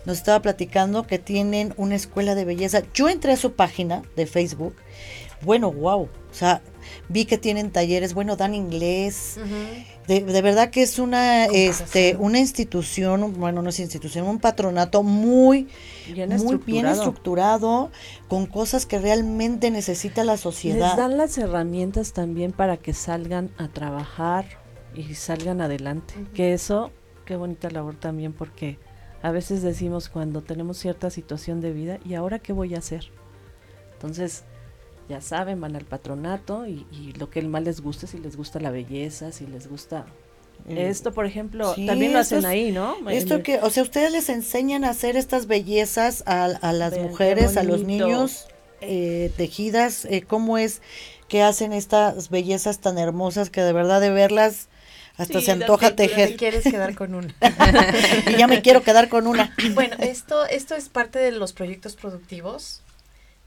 [0.05, 2.81] nos estaba platicando que tienen una escuela de belleza.
[2.93, 4.75] Yo entré a su página de Facebook.
[5.41, 6.03] Bueno, wow.
[6.03, 6.61] O sea,
[7.11, 9.37] vi que tienen talleres, bueno, dan inglés.
[10.07, 15.03] de, de, verdad que es una este una institución, bueno, no es institución, un patronato
[15.03, 15.67] muy
[16.07, 16.65] bien, muy estructurado.
[16.65, 17.91] bien estructurado,
[18.27, 20.89] con cosas que realmente necesita la sociedad.
[20.89, 24.45] Les dan las herramientas también para que salgan a trabajar
[24.95, 26.13] y salgan adelante.
[26.33, 26.91] Que eso,
[27.25, 28.79] qué bonita labor también, porque
[29.21, 33.11] a veces decimos cuando tenemos cierta situación de vida, ¿y ahora qué voy a hacer?
[33.93, 34.43] Entonces,
[35.11, 38.71] ya saben, van al patronato y, lo que más les gusta, si les gusta la
[38.71, 40.05] belleza, si les gusta
[40.69, 42.95] esto, por ejemplo, también lo hacen ahí, ¿no?
[43.09, 47.63] Esto que, o sea, ustedes les enseñan a hacer estas bellezas a, las mujeres, a
[47.63, 48.45] los niños,
[48.79, 50.81] eh, tejidas, eh, cómo es
[51.27, 54.69] que hacen estas bellezas tan hermosas que de verdad de verlas
[55.17, 56.29] hasta se antoja tejer.
[56.29, 57.35] Te quieres quedar con una.
[58.27, 59.53] y ya me quiero quedar con una.
[59.73, 62.81] Bueno, esto, esto es parte de los proyectos productivos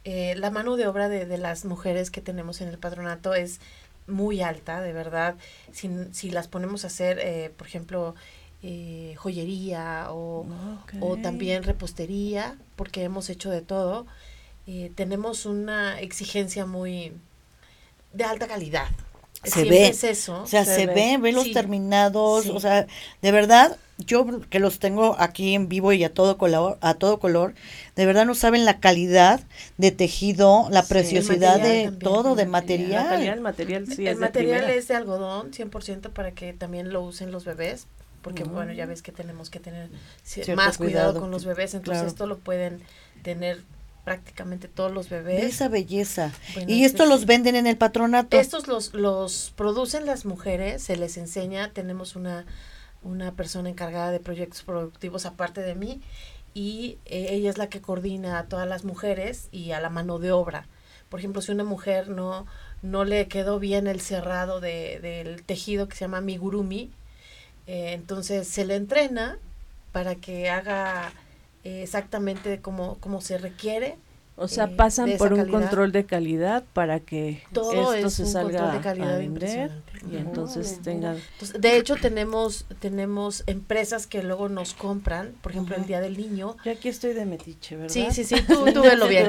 [0.04, 3.60] eh, la mano de obra de, las mujeres que tenemos en el patronato es
[4.06, 5.36] muy alta, de verdad.
[5.72, 8.14] Si, si las ponemos a hacer, eh, por ejemplo,
[8.62, 10.46] eh, joyería o,
[11.00, 14.06] o, también repostería, porque hemos hecho de todo,
[14.94, 17.12] tenemos una exigencia muy
[18.12, 18.88] de alta calidad.
[19.42, 19.88] Se ve.
[19.88, 20.42] eso.
[20.42, 22.86] O sea, se, ve, ve, los terminados, o sea,
[23.20, 27.18] de verdad, yo que los tengo aquí en vivo y a todo color, a todo
[27.18, 27.54] color,
[27.94, 29.40] de verdad no saben la calidad
[29.78, 33.22] de tejido, la preciosidad de todo, de material.
[33.22, 37.44] el material, sí, el material es de algodón, 100% para que también lo usen los
[37.44, 37.86] bebés,
[38.22, 39.90] porque bueno, ya ves que tenemos que tener
[40.56, 42.80] más cuidado, con los bebés, entonces esto lo pueden
[43.22, 43.62] tener
[44.04, 45.44] prácticamente todos los bebés.
[45.44, 46.32] esa belleza.
[46.66, 48.38] y esto los venden en el patronato.
[48.38, 52.44] Estos los, los producen las mujeres, se les enseña, tenemos una
[53.04, 56.00] una persona encargada de proyectos productivos aparte de mí
[56.54, 60.18] y eh, ella es la que coordina a todas las mujeres y a la mano
[60.18, 60.66] de obra.
[61.08, 62.46] Por ejemplo, si una mujer no,
[62.82, 66.90] no le quedó bien el cerrado de, del tejido que se llama migurumi,
[67.66, 69.38] eh, entonces se le entrena
[69.92, 71.12] para que haga
[71.64, 73.96] eh, exactamente como, como se requiere
[74.36, 79.16] o sea, eh, pasan por un control de calidad para que esto se salga a
[79.16, 79.70] vender
[80.10, 81.18] y entonces tengan.
[81.58, 86.56] de hecho, tenemos tenemos empresas que luego nos compran, por ejemplo, el Día del Niño.
[86.64, 87.92] Yo aquí estoy de metiche, ¿verdad?
[87.92, 89.28] Sí, sí, sí, tú, tú lo bien,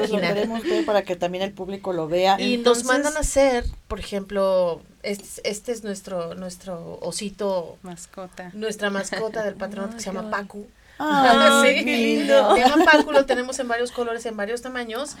[0.84, 2.40] para que también el público lo vea.
[2.40, 8.50] Y nos mandan a hacer, por ejemplo, este, este, es nuestro nuestro osito mascota.
[8.54, 10.66] Nuestra mascota del patrón que se llama Pacu.
[10.98, 11.84] Ah, sí.
[11.84, 12.56] qué lindo.
[12.84, 15.16] Paco lo tenemos en varios colores, en varios tamaños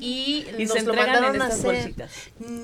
[0.00, 1.94] y, nos lo mandaron a hacer.
[1.94, 2.12] Bolsitas?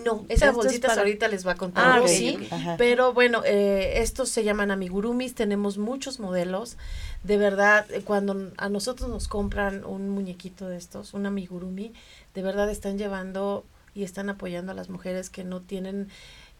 [0.04, 2.38] No, esas bolsitas ahorita les va a contar ah, sí,
[2.78, 6.76] pero bueno, eh, estos se llaman amigurumis, tenemos muchos modelos.
[7.22, 11.92] De verdad, eh, cuando a nosotros nos compran un muñequito de estos, un amigurumi,
[12.34, 16.08] de verdad están llevando y están apoyando a las mujeres que no tienen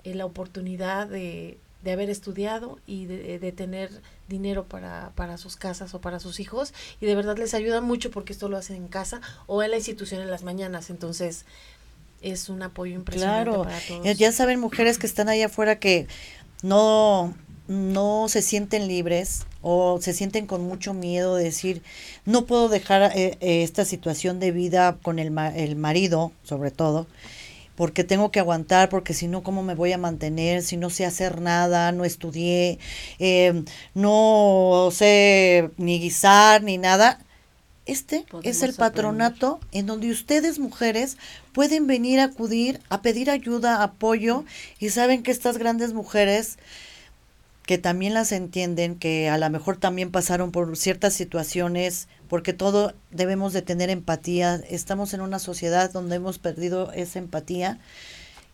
[0.05, 3.91] eh, la oportunidad de de haber estudiado y de, tener
[4.29, 8.11] dinero para, para, sus casas o para sus hijos y de verdad les ayuda mucho
[8.11, 11.45] porque esto lo hacen en casa o en la institución en las mañanas entonces
[12.23, 13.65] es un apoyo impresionante claro.
[13.65, 14.17] para todos.
[14.17, 16.07] ya saben mujeres que están ahí afuera que
[16.63, 17.35] no
[17.69, 21.83] no se sienten libres o se sienten con mucho miedo de decir
[22.25, 27.07] no puedo dejar eh, eh, esta situación de vida con el, el marido sobre todo
[27.77, 30.63] porque tengo que aguantar, porque si no, ¿cómo me voy a mantener?
[30.63, 32.79] Si no sé hacer nada, no estudié,
[33.19, 37.19] eh, no sé ni guisar ni nada.
[37.85, 41.17] Este es el patronato en donde ustedes mujeres
[41.53, 44.45] pueden venir a acudir a pedir ayuda, apoyo
[44.79, 46.59] y saben que estas grandes mujeres
[47.67, 52.95] que también las entienden, que a lo mejor también pasaron por ciertas situaciones, porque todo
[53.11, 54.57] debemos de tener empatía.
[54.69, 57.79] Estamos en una sociedad donde hemos perdido esa empatía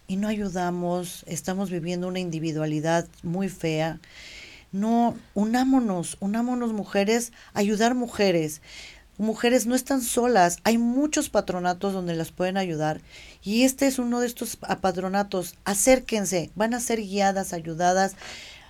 [0.07, 4.01] y no ayudamos, estamos viviendo una individualidad muy fea.
[4.73, 8.61] No, unámonos, unámonos mujeres, ayudar mujeres.
[9.17, 13.01] Mujeres no están solas, hay muchos patronatos donde las pueden ayudar
[13.43, 15.57] y este es uno de estos patronatos.
[15.65, 18.15] Acérquense, van a ser guiadas, ayudadas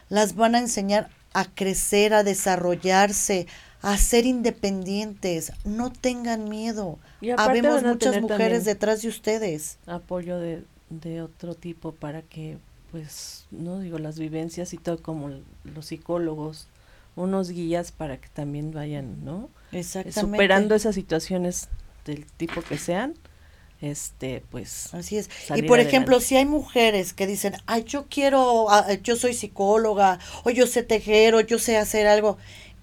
[0.09, 3.47] las van a enseñar a crecer, a desarrollarse,
[3.83, 5.53] a ser independientes.
[5.65, 6.99] No tengan miedo.
[7.37, 9.79] Habemos muchas mujeres detrás de ustedes.
[9.87, 12.59] Apoyo de, de otro tipo para que,
[12.91, 15.31] pues, no digo las vivencias y todo como
[15.65, 16.69] los psicólogos,
[17.17, 19.51] unos guías para que también vayan, ¿no?
[19.73, 20.21] Exactamente.
[20.21, 21.69] Superando esas situaciones
[22.05, 23.15] del tipo que sean
[23.81, 25.31] este pues así es.
[25.55, 30.19] Y por ejemplo si hay mujeres que dicen ay yo quiero ah, yo soy psicóloga
[30.45, 32.39] o yo sé tejer o yo sé hacer algo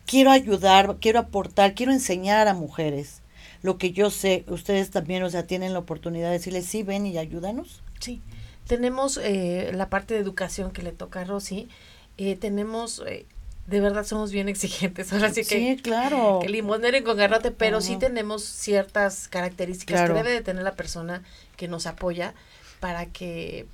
[0.05, 3.21] quiero ayudar quiero aportar quiero enseñar a mujeres
[3.61, 7.05] lo que yo sé ustedes también o sea tienen la oportunidad de decirles sí ven
[7.05, 8.21] y ayúdanos sí.
[8.67, 11.69] Tenemos eh, la parte de educación que le toca a Rosy.
[12.17, 13.25] Eh, tenemos eh,
[13.67, 15.11] de verdad somos bien exigentes.
[15.13, 16.39] Ahora sí que, sí, claro.
[16.41, 21.23] que limonero con garrote, pero sí tenemos ciertas características que debe de tener la persona
[21.57, 22.33] que nos apoya
[22.79, 23.65] para que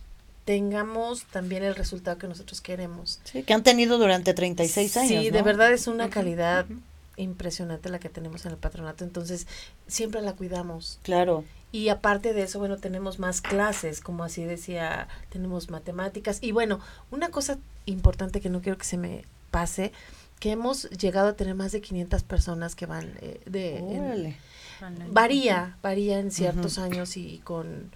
[0.45, 3.19] tengamos también el resultado que nosotros queremos.
[3.23, 5.23] Sí, que han tenido durante 36 años.
[5.23, 6.65] Sí, de verdad es una calidad
[7.17, 9.45] impresionante la que tenemos en el patronato, entonces
[9.87, 10.99] siempre la cuidamos.
[11.03, 11.43] Claro.
[11.71, 16.39] Y aparte de eso, bueno, tenemos más clases, como así decía, tenemos matemáticas.
[16.41, 16.79] Y bueno,
[17.11, 19.91] una cosa importante que no quiero que se me pase,
[20.39, 24.35] que hemos llegado a tener más de 500 personas que van eh, de...
[25.11, 27.91] varía, varía en ciertos años y con,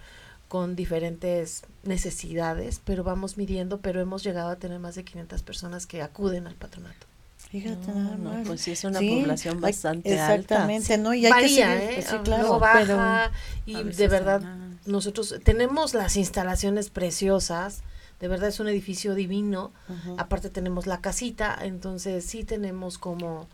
[0.48, 5.86] con diferentes necesidades, pero vamos midiendo, pero hemos llegado a tener más de 500 personas
[5.86, 7.06] que acuden al patronato.
[7.50, 11.02] Fíjate, no, pues sí es una población bastante exactamente, alta.
[11.02, 11.14] ¿no?
[11.14, 12.02] Y hay Varía, que ¿eh?
[12.02, 13.30] sí, claro, baja,
[13.64, 14.42] y de verdad
[14.84, 17.82] nosotros tenemos las instalaciones preciosas,
[18.20, 19.72] de verdad es un edificio divino.
[20.18, 23.48] Aparte tenemos la casita, entonces sí tenemos como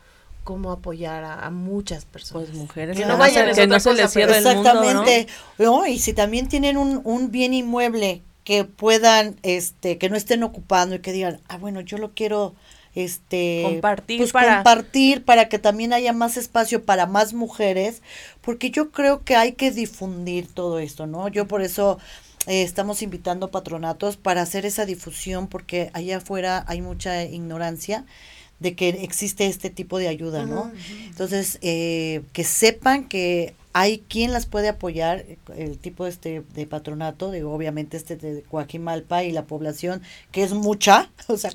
[0.45, 2.49] como apoyar a, muchas personas.
[2.49, 5.29] Pues mujeres que no vayan que no se les cierre el Exactamente.
[5.59, 5.87] ¿no?
[5.87, 10.97] y si también tienen un, un bien inmueble que puedan, este, que no estén ocupando
[10.97, 12.55] y que digan, ah, bueno, yo lo quiero
[12.95, 18.03] este compartir pues para compartir para que también haya más espacio para más mujeres
[18.43, 21.99] porque yo creo que hay que difundir todo esto no yo por eso
[22.47, 28.05] eh, estamos invitando patronatos para hacer esa difusión porque allá afuera hay mucha ignorancia
[28.59, 30.71] de que existe este tipo de ayuda, ¿no?
[31.07, 35.25] Entonces, eh, que sepan que hay quien las puede apoyar,
[35.57, 40.53] el tipo este de patronato, digo, obviamente este de Coajimalpa y la población, que es
[40.53, 41.51] mucha, o sea,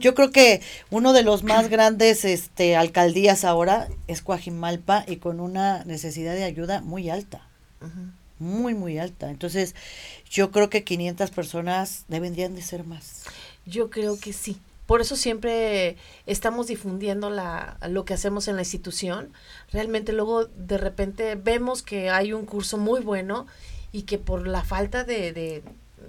[0.00, 5.40] yo creo que uno de los más grandes este alcaldías ahora es Coajimalpa y con
[5.40, 7.46] una necesidad de ayuda muy alta
[8.38, 9.30] muy, muy alta.
[9.30, 9.74] Entonces,
[10.30, 13.22] yo creo que 500 personas deberían de ser más.
[13.64, 14.58] Yo creo que sí.
[14.86, 15.96] Por eso siempre
[16.26, 19.32] estamos difundiendo la, lo que hacemos en la institución.
[19.72, 23.46] Realmente luego de repente vemos que hay un curso muy bueno
[23.90, 25.64] y que por la falta de, de,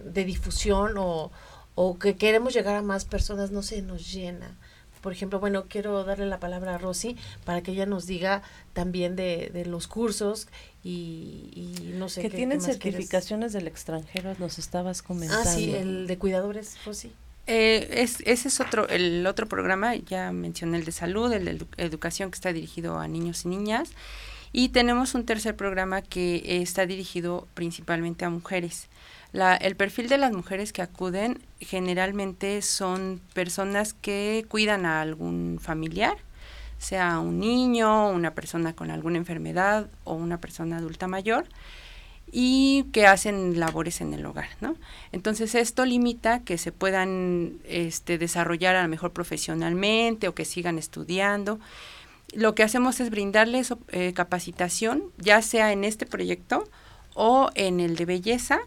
[0.05, 1.31] de difusión o,
[1.73, 4.55] o que queremos llegar a más personas no se nos llena
[5.07, 7.15] por ejemplo, bueno, quiero darle la palabra a Rosy
[7.45, 8.41] para que ella nos diga
[8.73, 10.49] también de, de los cursos
[10.83, 12.21] y, no sé.
[12.23, 15.49] Que tienen certificaciones del extranjero, nos estabas comentando.
[15.49, 17.13] Ah, sí, el de cuidadores, Rosy.
[17.45, 21.65] Eh, es, ese es otro, el otro programa, ya mencioné el de salud, el de
[21.77, 23.91] educación que está dirigido a niños y niñas.
[24.51, 28.89] Y tenemos un tercer programa que está dirigido principalmente a mujeres.
[29.33, 35.59] La, el perfil de las mujeres que acuden generalmente son personas que cuidan a algún
[35.61, 36.17] familiar,
[36.77, 41.47] sea un niño, una persona con alguna enfermedad o una persona adulta mayor
[42.31, 44.75] y que hacen labores en el hogar, ¿no?
[45.11, 50.77] Entonces esto limita que se puedan este, desarrollar a lo mejor profesionalmente o que sigan
[50.77, 51.59] estudiando.
[52.33, 56.65] Lo que hacemos es brindarles eh, capacitación, ya sea en este proyecto
[57.13, 58.59] o en el de belleza,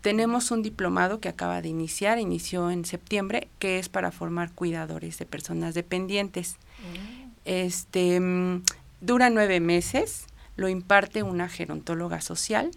[0.00, 5.18] tenemos un diplomado que acaba de iniciar, inició en septiembre, que es para formar cuidadores
[5.18, 6.56] de personas dependientes.
[6.78, 7.30] Mm.
[7.44, 8.62] Este mm,
[9.00, 12.70] dura nueve meses, lo imparte una gerontóloga social,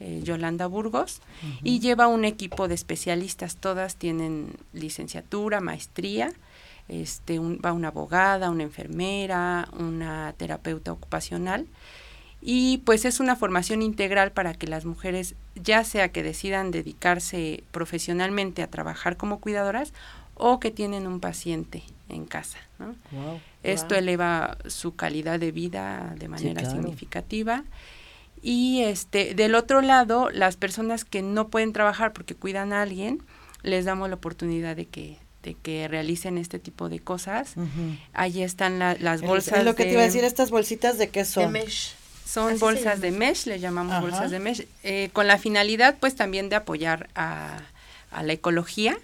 [0.00, 1.20] eh, Yolanda Burgos,
[1.62, 3.56] y lleva un equipo de especialistas.
[3.56, 6.32] Todas tienen licenciatura, maestría.
[6.88, 11.66] Este, va una abogada, una enfermera, una terapeuta ocupacional
[12.44, 17.62] y pues es una formación integral para que las mujeres, ya sea que decidan dedicarse
[17.70, 19.92] profesionalmente a trabajar como cuidadoras
[20.34, 22.58] o que tienen un paciente en casa.
[23.62, 27.62] Esto eleva su calidad de vida de manera significativa.
[28.42, 33.22] Y este, del otro lado, las personas que no pueden trabajar porque cuidan a alguien,
[33.62, 37.54] les damos la oportunidad de que de que realicen este tipo de cosas.
[38.12, 39.58] Ahí están las bolsas.
[39.58, 41.52] Es lo que te iba a decir, estas bolsitas de qué son.
[41.52, 41.96] De mesh.
[42.26, 46.48] Son bolsas de mesh, le llamamos bolsas de mesh, eh, con la finalidad pues también
[46.48, 47.58] de apoyar a,
[48.10, 48.98] a la ecología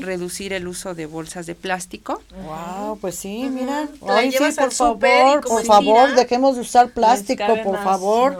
[0.00, 2.22] reducir el uso de bolsas de plástico.
[2.44, 3.88] Wow, pues sí, mira.
[4.06, 8.38] Ay, sí, por favor, por favor, dejemos de usar plástico, por favor.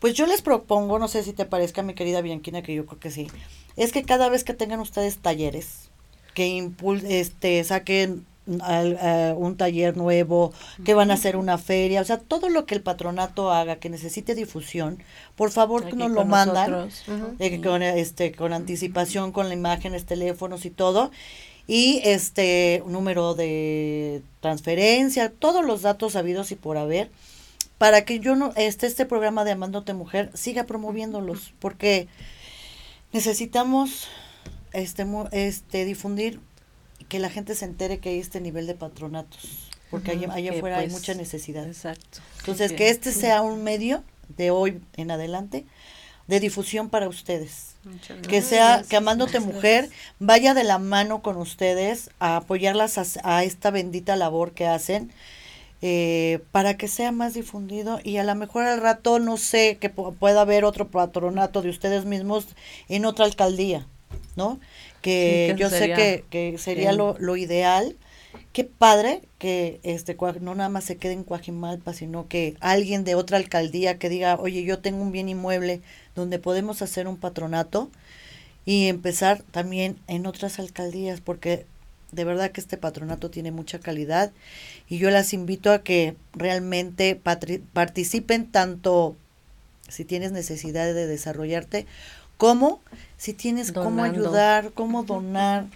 [0.00, 2.98] Pues yo les propongo, no sé si te parezca, mi querida Bianquina, que yo creo
[2.98, 3.28] que sí,
[3.76, 5.90] es que cada vez que tengan ustedes talleres,
[6.34, 8.26] que impul este, saquen
[8.62, 10.52] al, un taller nuevo,
[10.84, 13.90] que van a hacer una feria, o sea, todo lo que el patronato haga que
[13.90, 15.02] necesite difusión,
[15.36, 16.88] por favor que nos lo mandan
[17.38, 21.10] eh, con, este, con anticipación, con las imágenes, teléfonos y todo,
[21.66, 27.10] y este número de transferencia, todos los datos habidos y por haber,
[27.76, 32.08] para que yo no, este, este programa de Amándote Mujer siga promoviéndolos, porque
[33.12, 34.08] necesitamos
[34.72, 36.40] este, este difundir
[37.08, 40.88] que la gente se entere que hay este nivel de patronatos, porque allá, afuera hay
[40.88, 41.66] pues, mucha necesidad.
[41.66, 42.20] Exacto.
[42.40, 44.02] Entonces, que este sea un medio
[44.36, 45.64] de hoy en adelante
[46.28, 47.74] de difusión para ustedes.
[48.28, 49.88] que sea, que amándote mujer
[50.18, 55.10] vaya de la mano con ustedes a apoyarlas a, esta bendita labor que hacen.
[55.80, 59.90] Eh, para que sea más difundido y a lo mejor al rato no sé que
[59.90, 62.48] pueda haber otro patronato de ustedes mismos
[62.88, 63.86] en otra alcaldía,
[64.34, 64.58] ¿no?
[65.02, 67.96] Que, yo sé que, que sería lo, lo, ideal.
[68.52, 73.14] Qué padre que este no nada más se quede en Coajimalpa, sino que alguien de
[73.14, 75.80] otra alcaldía que diga, oye, yo tengo un bien inmueble
[76.14, 77.90] donde podemos hacer un patronato
[78.64, 81.66] y empezar también en otras alcaldías, porque
[82.12, 84.32] de verdad que este patronato tiene mucha calidad
[84.88, 87.20] y yo las invito a que realmente
[87.72, 89.16] participen tanto
[89.88, 91.86] si tienes necesidad de desarrollarte
[92.36, 92.80] como
[93.18, 95.66] si tienes cómo ayudar, cómo donar.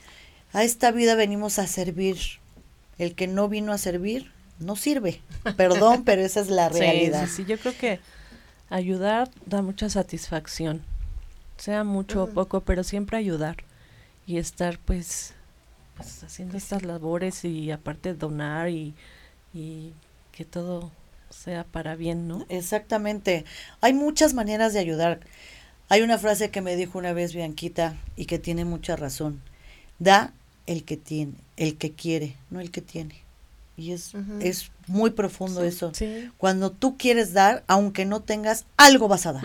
[0.53, 2.17] A esta vida venimos a servir.
[2.99, 4.31] El que no vino a servir
[4.61, 5.21] no sirve.
[5.57, 7.27] Perdón, pero esa es la realidad.
[7.27, 8.01] Sí, sí, yo creo que
[8.71, 10.83] ayudar da mucha satisfacción.
[11.57, 13.57] Sea mucho o poco, pero siempre ayudar
[14.27, 15.35] y estar pues,
[15.97, 18.95] pues haciendo estas labores y aparte donar y,
[19.53, 19.93] y
[20.33, 20.91] que todo
[21.31, 22.47] sea para bien, ¿no?
[22.49, 23.45] Exactamente.
[23.81, 25.21] Hay muchas maneras de ayudar.
[25.93, 29.43] Hay una frase que me dijo una vez Bianquita y que tiene mucha razón.
[29.99, 30.33] Da
[30.65, 33.17] el que tiene, el que quiere, no el que tiene.
[33.77, 35.93] Y es, es muy profundo eso.
[36.39, 39.45] Cuando tú quieres dar, aunque no tengas, algo vas a dar.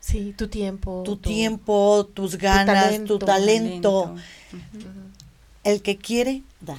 [0.00, 1.02] Sí, tu tiempo.
[1.02, 4.14] Tu, tiempo, tus ganas, tu talento.
[5.64, 6.76] El que quiere, da.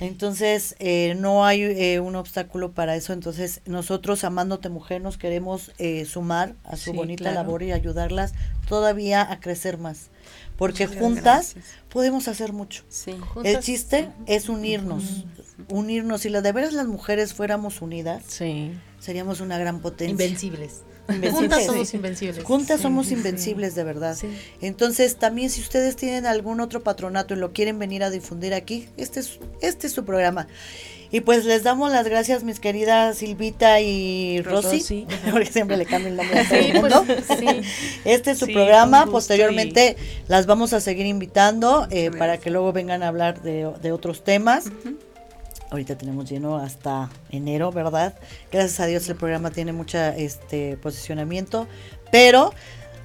[0.00, 3.12] Entonces, eh, no hay eh, un obstáculo para eso.
[3.12, 8.34] Entonces, nosotros, Amándote Mujer, nos queremos eh, sumar a su bonita labor y ayudarlas
[8.68, 10.10] todavía a crecer más.
[10.56, 11.54] porque juntas
[11.88, 12.82] podemos hacer mucho.
[13.44, 15.24] El chiste es unirnos,
[15.68, 16.22] unirnos.
[16.22, 18.24] Si la de veras las mujeres fuéramos unidas,
[18.98, 20.12] seríamos una gran potencia.
[20.12, 20.82] Invencibles.
[21.06, 22.44] Juntas somos invencibles.
[22.44, 24.16] Juntas somos invencibles, de verdad.
[24.60, 28.88] Entonces, también si ustedes tienen algún otro patronato y lo quieren venir a difundir aquí,
[28.96, 30.46] este es, este es su programa.
[31.10, 36.08] Y pues les damos las gracias, mis queridas Silvita y Rosy, porque siempre le cambio
[36.08, 37.14] el nombre a todo el pues, mundo.
[38.04, 39.96] Este es su programa, posteriormente
[40.28, 44.64] las vamos a seguir invitando eh, para que luego vengan a hablar de, otros temas.
[45.70, 48.14] Ahorita tenemos lleno hasta enero, ¿verdad?
[48.52, 51.66] Gracias a Dios el programa tiene mucho este, posicionamiento,
[52.12, 52.52] pero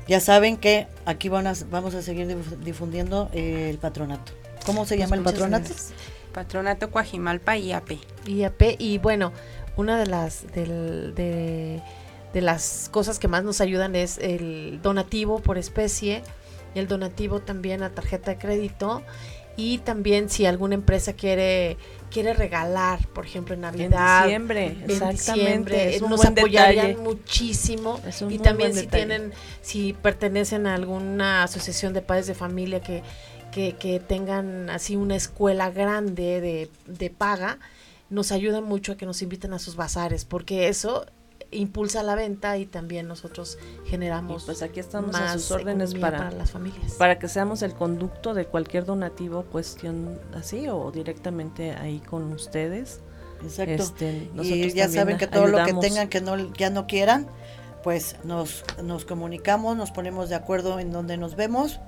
[0.08, 4.34] ya saben que aquí van vamos a seguir difundiendo eh, el patronato.
[4.66, 5.72] ¿Cómo se pues llama el patronato?
[6.34, 7.92] Patronato Coajimalpa IAP.
[8.28, 9.32] IAP, y bueno,
[9.76, 11.82] una de las, de,
[12.34, 16.24] las cosas que más nos ayudan es el donativo por especie,
[16.74, 19.02] y el donativo también a tarjeta de crédito
[19.58, 21.78] y también si alguna empresa quiere
[22.10, 28.02] quiere regalar, por ejemplo, en Navidad, en diciembre, exactamente, nos apoyarían muchísimo.
[28.30, 33.02] Y también si tienen si pertenecen a alguna asociación de padres de familia que
[33.52, 37.60] que, que tengan así una escuela grande de, de paga,
[38.10, 41.06] nos ayudan mucho a que nos inviten a sus bazares, porque eso
[41.52, 46.32] impulsa la venta y también nosotros generamos pues aquí estamos más a sus órdenes para,
[46.32, 46.94] las familias.
[46.94, 53.02] para que seamos el conducto de cualquier donativo cuestión así o directamente ahí con ustedes.
[53.44, 53.84] Exacto.
[53.84, 57.28] Este, y ya saben que todo lo que tengan que no ya no quieran
[57.84, 61.80] pues nos nos comunicamos nos ponemos de acuerdo en donde nos vemos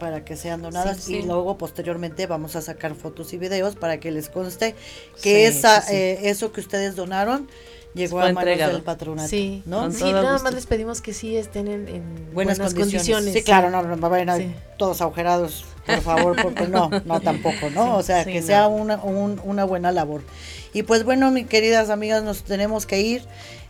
[0.00, 4.10] para que sean donadas y luego posteriormente vamos a sacar fotos y videos para que
[4.10, 4.74] les conste
[5.22, 7.48] que esa eh, eso que ustedes donaron
[7.94, 9.28] llegó a manos del patronato.
[9.28, 9.90] Sí, ¿no?
[9.90, 13.32] sí nada más les pedimos que sí estén en, buenas, condiciones.
[13.32, 14.38] Sí, claro, no, no, no
[14.76, 17.96] todos agujerados, por favor, porque no, no tampoco, ¿no?
[17.96, 20.22] o sea, que sea una, una buena labor.
[20.72, 23.22] Y pues bueno, mis queridas amigas, nos tenemos que ir.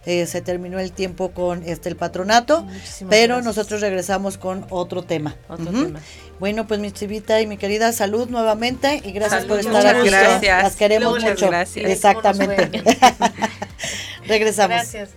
[0.07, 2.67] Eh, se terminó el tiempo con este el patronato,
[3.09, 5.35] pero nosotros regresamos con otro tema.
[6.39, 10.09] Bueno, pues mi chivita y mi querida salud nuevamente y gracias por estar aquí.
[10.09, 10.63] Gracias.
[10.63, 11.47] Las queremos mucho.
[11.47, 11.91] Gracias.
[11.91, 12.83] Exactamente.
[14.27, 14.77] Regresamos.
[14.77, 15.11] Gracias.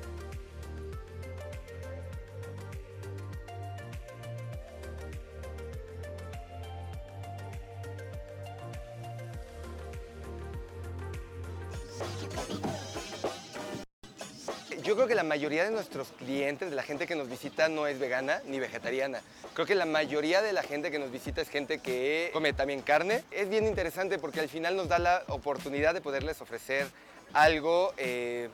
[14.83, 17.87] Yo creo que la mayoría de nuestros clientes, de la gente que nos visita, no
[17.87, 19.19] es vegana ni vegetariana.
[19.53, 22.81] Creo que la mayoría de la gente que nos visita es gente que come también
[22.81, 23.25] carne.
[23.31, 26.87] Es bien interesante porque al final nos da la oportunidad de poderles ofrecer
[27.33, 28.47] algo eh,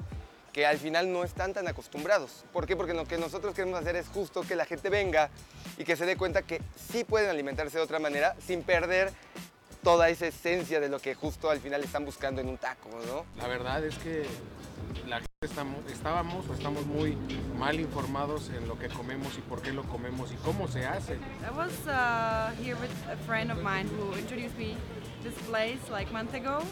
[0.54, 2.46] que al final no están tan acostumbrados.
[2.54, 2.76] ¿Por qué?
[2.78, 5.30] Porque lo que nosotros queremos hacer es justo que la gente venga
[5.78, 9.12] y que se dé cuenta que sí pueden alimentarse de otra manera sin perder
[9.84, 13.26] toda esa esencia de lo que justo al final están buscando en un taco, ¿no?
[13.42, 14.26] La verdad es que
[15.08, 17.18] la gente estamos, estábamos o estamos muy
[17.58, 21.16] mal informados en lo que comemos y por qué lo comemos y cómo se hace.
[21.16, 24.78] I was uh, here with a friend of mine who introduced me
[25.24, 26.64] this place like month ago.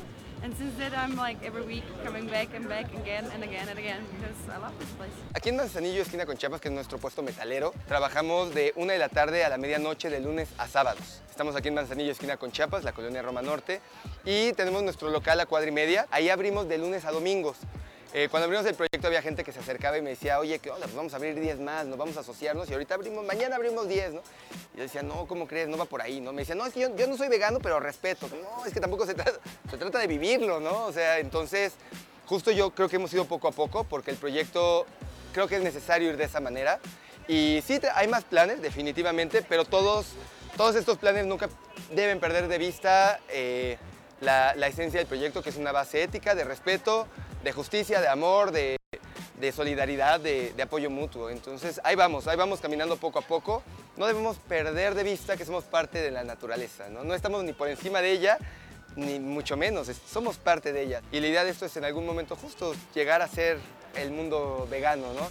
[0.44, 3.78] And since then I'm like every week coming back and back again and again and
[3.78, 5.12] again because I love this place.
[5.36, 9.00] Aquí en Manzanillo, esquina con Chiapas, que es nuestro puesto metalero, trabajamos de una de
[9.00, 11.22] la tarde a la medianoche de lunes a sábados.
[11.30, 13.82] Estamos aquí en Manzanillo, esquina con Chiapas, la colonia Roma Norte,
[14.26, 16.08] y tenemos nuestro local a cuadra y media.
[16.10, 17.58] Ahí abrimos de lunes a domingos.
[18.14, 20.70] Eh, cuando abrimos el proyecto había gente que se acercaba y me decía, oye, ¿qué
[20.70, 20.86] onda?
[20.86, 23.88] Pues vamos a abrir 10 más, nos vamos a asociarnos y ahorita abrimos, mañana abrimos
[23.88, 24.22] 10, ¿no?
[24.74, 25.70] Y yo decía, no, ¿cómo crees?
[25.70, 26.34] No va por ahí, ¿no?
[26.34, 28.28] Me decía, no, es que yo, no soy vegano, pero respeto.
[28.28, 30.86] No, es que tampoco se trata, de vivirlo, ¿no?
[30.86, 31.74] O sea, entonces,
[32.26, 34.86] justo yo creo que hemos ido poco a poco porque el proyecto
[35.32, 36.82] creo que es necesario ir de esa manera.
[37.30, 40.08] Y sí, hay más planes, definitivamente, pero todos,
[40.58, 41.48] todos estos planes nunca
[41.92, 43.78] deben perder de vista eh,
[44.20, 47.08] la esencia del proyecto, que es una base ética, de respeto,
[47.44, 48.78] de justicia, de amor, de,
[49.54, 51.30] solidaridad, de, apoyo mutuo.
[51.30, 53.64] Entonces ahí vamos, ahí vamos caminando poco a poco.
[53.98, 57.04] No debemos perder de vista que somos parte de la naturaleza, ¿no?
[57.04, 58.38] No estamos ni por encima de ella,
[58.96, 61.02] ni mucho menos, somos parte de ella.
[61.12, 63.58] Y la idea de esto es en algún momento justo llegar a ser
[63.96, 65.30] el mundo vegano, ¿no?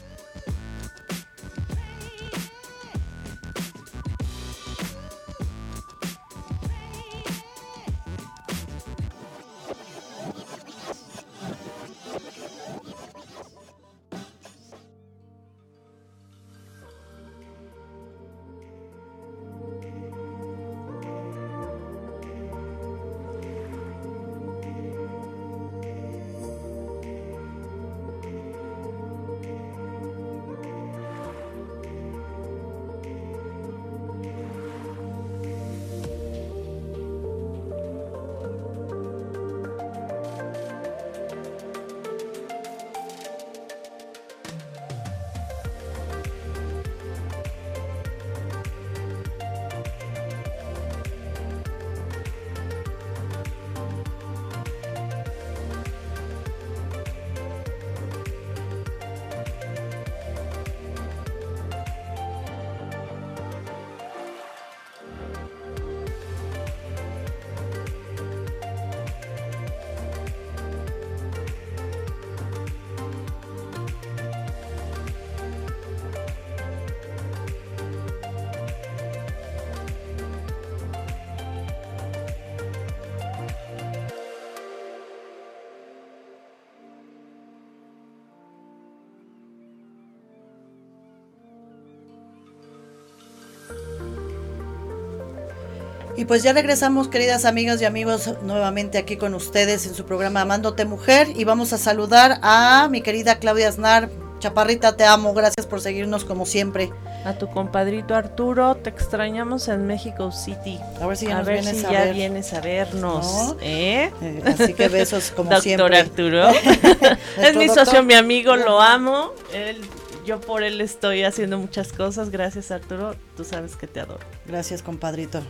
[96.21, 100.43] Y pues ya regresamos, queridas amigas y amigos, nuevamente aquí con ustedes en su programa
[100.43, 101.29] Amándote Mujer.
[101.35, 104.11] Y vamos a saludar a mi querida Claudia Aznar.
[104.39, 105.33] Chaparrita, te amo.
[105.33, 106.91] Gracias por seguirnos como siempre.
[107.25, 110.79] A tu compadrito Arturo, te extrañamos en México City.
[111.01, 113.57] A ver si ya, a ver si ya vienes a vernos.
[113.63, 114.13] ¿eh?
[114.21, 114.43] ¿Eh?
[114.45, 115.99] así que besos como Doctor siempre.
[116.01, 116.49] Arturo.
[117.43, 119.33] es mi socio, mi amigo, lo amo.
[119.55, 119.81] Él
[120.27, 122.31] yo por él estoy haciendo muchas cosas.
[122.31, 123.17] Gracias, Arturo.
[123.37, 124.21] Tú sabes que te adoro.
[124.47, 125.43] Gracias, compadrito.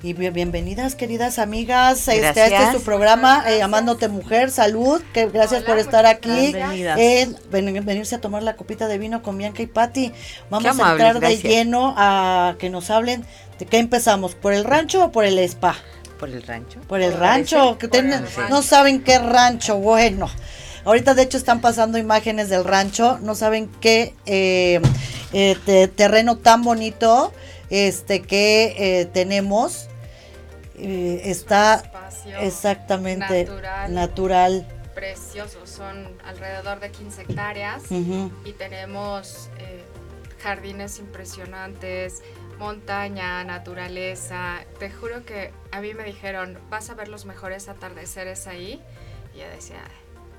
[0.00, 2.06] Y bienvenidas, queridas amigas.
[2.06, 4.52] Este, este es tu programa, eh, Amándote Mujer.
[4.52, 5.02] Salud.
[5.12, 6.54] Que gracias por estar aquí.
[6.54, 10.12] Eh, venirse a tomar la copita de vino con Bianca y Patti.
[10.50, 13.24] Vamos a entrar de lleno a que nos hablen
[13.58, 14.36] de qué empezamos.
[14.36, 15.74] ¿Por el rancho o por el spa?
[16.20, 16.80] Por el rancho.
[16.82, 17.76] Por el rancho.
[17.78, 17.88] Que
[18.48, 19.78] no saben qué rancho.
[19.78, 20.30] Bueno.
[20.84, 24.80] Ahorita de hecho están pasando imágenes del rancho, no saben qué eh,
[25.30, 27.32] terreno tan bonito
[27.70, 29.88] este que eh, tenemos
[30.76, 31.82] eh, está
[32.40, 39.82] exactamente natural, natural, precioso son alrededor de 15 hectáreas y tenemos eh,
[40.40, 42.22] jardines impresionantes
[42.58, 44.64] montaña naturaleza.
[44.80, 48.80] Te juro que a mí me dijeron vas a ver los mejores atardeceres ahí
[49.34, 49.82] y yo decía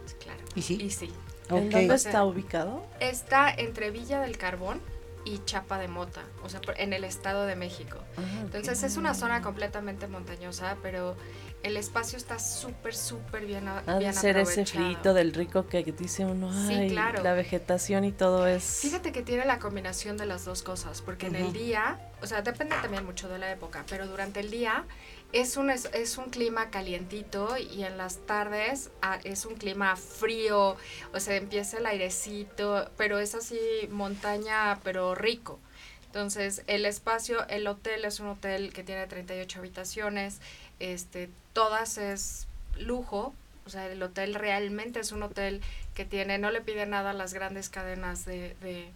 [0.01, 1.11] pues claro y sí y sí
[1.49, 2.85] ¿Dónde está ubicado?
[2.99, 4.81] Está entre Villa del Carbón
[5.25, 7.97] y Chapa de Mota, o sea, en el Estado de México.
[8.17, 11.15] Ah, Entonces es una zona completamente montañosa, pero
[11.61, 16.25] el espacio está súper, súper bien, ha bien ser ese frito del rico que dice
[16.25, 18.63] uno, ay, la vegetación y todo es...
[18.81, 22.41] Fíjate que tiene la combinación de las dos cosas, porque en el día, o sea,
[22.41, 24.85] depende también mucho de la época, pero durante el día
[25.31, 29.95] es un, es, es, un clima calientito y en las tardes ah, es un clima
[29.95, 30.75] frío,
[31.13, 33.59] o sea, empieza el airecito, pero es así
[33.91, 35.59] montaña, pero rico.
[36.07, 40.41] Entonces, el espacio, el hotel es un hotel que tiene 38 habitaciones,
[40.79, 42.47] este, todas es
[42.79, 43.35] lujo,
[43.67, 45.61] o sea, el hotel realmente es un hotel
[45.93, 48.89] que tiene, no le pide nada a las grandes cadenas de, de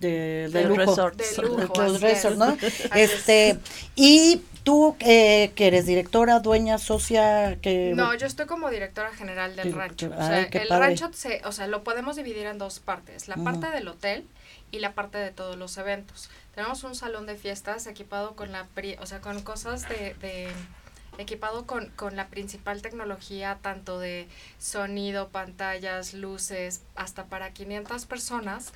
[0.00, 2.56] de, de, lujo, de lujo, ¿no?
[2.94, 3.58] este
[3.94, 9.56] y tú eh, que eres directora, dueña, socia, que no, yo estoy como directora general
[9.56, 10.10] del rancho.
[10.16, 13.70] O sea, el rancho, se, o sea, lo podemos dividir en dos partes: la parte
[13.70, 14.26] del hotel
[14.70, 16.30] y la parte de todos los eventos.
[16.54, 18.66] Tenemos un salón de fiestas equipado con la,
[19.00, 20.48] o sea, con cosas de, de
[21.18, 24.28] equipado con, con, la principal tecnología, tanto de
[24.58, 28.72] sonido, pantallas, luces, hasta para 500 personas.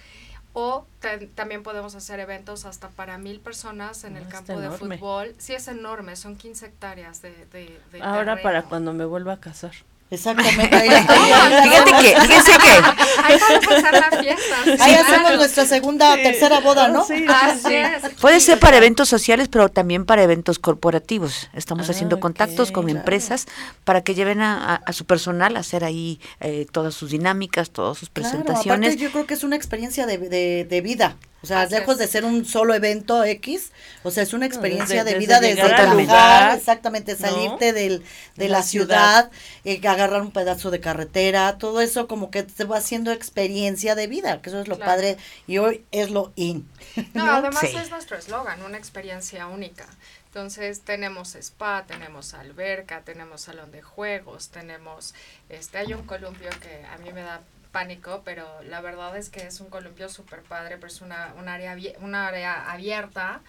[0.57, 0.87] O
[1.35, 5.35] también podemos hacer eventos hasta para mil personas en el campo de fútbol.
[5.37, 9.73] Sí, es enorme, son 15 hectáreas de, de, Ahora para cuando me vuelva a casar.
[10.11, 10.77] Exactamente.
[10.77, 13.05] Ahí fíjate que, fíjate que.
[13.25, 14.85] Ahí vamos a la fiesta.
[14.85, 17.05] Ahí hacemos nuestra segunda, tercera boda, ¿no?
[17.05, 18.03] Sí, Así es.
[18.21, 21.49] Puede ser para eventos sociales, pero también para eventos corporativos.
[21.55, 23.47] Estamos haciendo contactos con empresas
[23.85, 27.99] para que lleven a, a, su personal a hacer ahí eh, todas sus dinámicas, todas
[27.99, 28.97] sus presentaciones.
[28.97, 31.17] yo creo que es una experiencia de, de, de vida.
[31.45, 33.71] O sea, lejos de ser un solo evento X,
[34.03, 38.03] o sea, es una experiencia de, vida desde lugar, exactamente, salirte del,
[38.37, 39.31] de la, ciudad,
[39.67, 44.07] eh, agarrar un pedazo de carretera, todo eso como que te va haciendo experiencia de
[44.07, 46.67] vida, que eso es lo padre y hoy es lo in.
[47.13, 49.85] No, además es nuestro eslogan, una experiencia única.
[50.29, 55.15] Entonces tenemos spa, tenemos alberca, tenemos salón de juegos, tenemos,
[55.51, 57.43] este, hay un columpio que a mí me da
[57.75, 61.49] pánico, pero la verdad es que es un columpio súper padre, pero es una, un
[61.49, 63.41] área, una área abierta,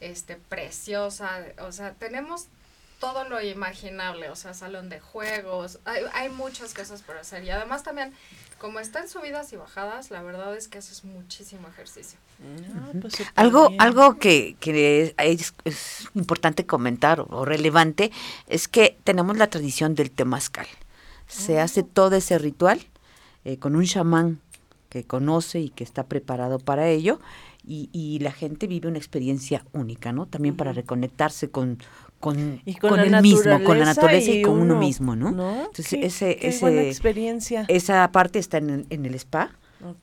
[0.00, 2.46] este, preciosa, o sea, tenemos
[3.00, 7.50] todo lo imaginable, o sea, salón de juegos, hay, hay muchas cosas por hacer y
[7.50, 8.14] además también,
[8.58, 12.18] como está en subidas y bajadas, la verdad es que eso es muchísimo ejercicio.
[12.74, 18.10] Ah, pues algo algo que, que es, es, importante comentar o relevante
[18.46, 20.66] es que tenemos la tradición del temazcal.
[21.28, 21.86] Se hace oh.
[21.92, 22.80] todo ese ritual
[23.46, 24.40] eh, con un chamán
[24.88, 27.20] que conoce y que está preparado para ello
[27.64, 30.26] y, y la gente vive una experiencia única, ¿no?
[30.26, 31.78] También para reconectarse con,
[32.18, 35.28] con, con, el mismo, con la naturaleza y, con uno, mismo, ¿no?
[35.28, 37.64] Entonces, ese, ese, experiencia.
[37.68, 39.50] Esa parte está en, en el spa.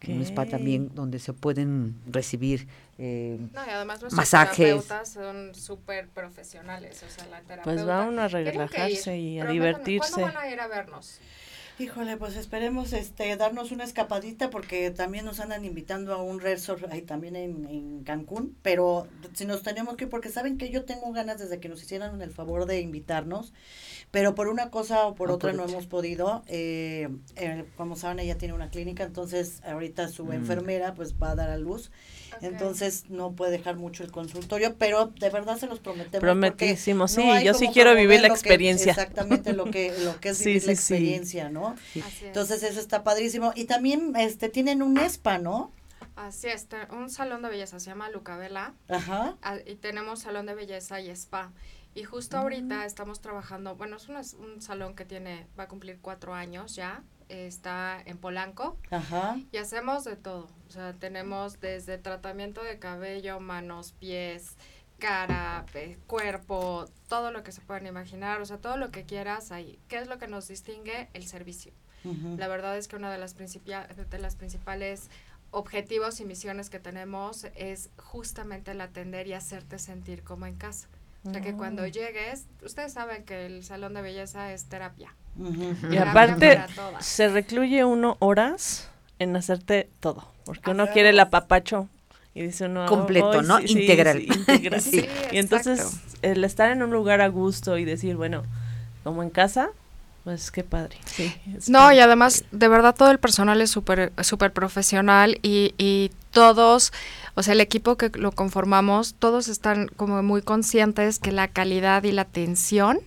[0.07, 2.67] Un spa también donde se pueden recibir
[2.97, 4.57] eh, no, y además los masajes.
[4.57, 7.63] terapeutas son súper profesionales, o sea, la terapeuta.
[7.63, 10.13] Pues va uno a relajarse y a divertirse.
[10.13, 11.19] ¿Cuándo van a ir a vernos?
[11.79, 16.83] Híjole, pues esperemos este darnos una escapadita porque también nos andan invitando a un resort
[16.91, 21.11] ahí también en, en Cancún, pero si nos tenemos que, porque saben que yo tengo
[21.13, 23.53] ganas desde que nos hicieran el favor de invitarnos,
[24.11, 26.43] pero por una cosa o por otra no hemos podido.
[26.45, 30.33] Eh, eh, como saben, ella tiene una clínica, entonces ahorita su Mm.
[30.33, 31.89] enfermera pues va a dar a luz,
[32.41, 36.19] entonces no puede dejar mucho el consultorio, pero de verdad se los prometemos.
[36.19, 38.91] Prometísimo, no sí, yo sí quiero vivir la que- experiencia.
[38.91, 40.93] exactamente lo que, lo que es Sí, vivir la sí.
[40.93, 41.75] experiencia, ¿no?
[41.75, 42.21] Así es.
[42.23, 43.51] Entonces eso está padrísimo.
[43.55, 45.71] Y también este tienen un spa, ¿no?
[46.15, 49.35] Así es, un salón de belleza se llama Lucabela Ajá.
[49.41, 51.51] ah, y tenemos salón de belleza y spa.
[51.95, 52.39] Y justo Mm.
[52.41, 56.75] ahorita estamos trabajando, bueno, es un, un salón que tiene, va a cumplir cuatro años
[56.75, 59.37] ya, está en Polanco Ajá.
[59.51, 60.49] y hacemos de todo.
[60.67, 64.55] O sea, tenemos desde tratamiento de cabello, manos, pies,
[65.07, 69.51] cara, pe- cuerpo, todo lo que se puedan imaginar, o sea, todo lo que quieras
[69.51, 69.77] ahí.
[69.89, 71.09] ¿Qué es lo que nos distingue?
[71.13, 71.73] El servicio.
[72.05, 72.35] Ujú.
[72.37, 75.09] La verdad es que una de las, de las principales
[75.51, 80.87] objetivos y misiones que tenemos es justamente el atender y hacerte sentir como en casa.
[81.25, 81.87] O sea, que cuando Oh.
[81.87, 85.13] llegues, ustedes saben que el salón de belleza es terapia.
[85.37, 85.63] Ujú.
[85.71, 87.05] Y Terapia aparte, para todas.
[87.05, 88.89] se recluye uno horas
[89.19, 91.87] en hacerte todo, porque uno quiere el apapacho
[92.35, 93.59] y dice uno Completo, "Ay, ¿no?
[93.59, 94.19] sí, Integral.
[94.21, 94.81] sí, integral".
[94.91, 96.17] Sí, y entonces exacto.
[96.23, 98.43] el estar en un lugar a gusto y decir, bueno,
[99.03, 99.69] como en casa,
[100.23, 100.97] pues qué padre.
[101.05, 101.95] Sí, es No, padre.
[101.97, 106.91] y además, de verdad, todo el personal es súper súper profesional y, y todos,
[107.35, 112.03] o sea, el equipo que lo conformamos, todos están como muy conscientes que la calidad
[112.03, 112.99] y la atención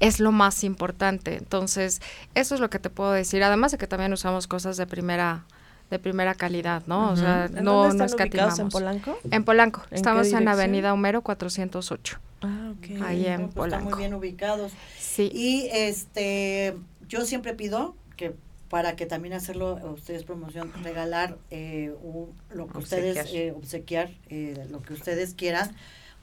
[0.00, 1.36] es lo más importante.
[1.36, 2.02] Entonces,
[2.34, 3.42] eso es lo que te puedo decir.
[3.42, 5.44] Además de que también usamos cosas de primera
[5.90, 7.10] de primera calidad, ¿no?
[7.12, 8.58] O sea, ¿En no, dónde no están escatimamos.
[8.58, 9.18] ¿En Polanco?
[9.30, 9.82] En Polanco.
[9.84, 10.48] ¿En qué Estamos en?
[10.48, 12.18] Avenida Homero 408.
[12.42, 13.02] Ah, ok.
[13.02, 13.90] Ahí en No, pues, están Polanco.
[13.90, 14.72] muy bien ubicados.
[14.98, 15.30] Sí.
[15.32, 16.76] Y este,
[17.08, 18.34] yo siempre pido que
[18.68, 24.10] para que también hacerlo a ustedes promoción, regalar eh, un- lo que ustedes eh, obsequiar,
[24.28, 25.70] eh, lo que ustedes quieran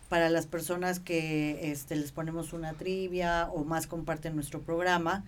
[0.09, 5.24] para las personas que este, les ponemos una trivia o más comparten nuestro programa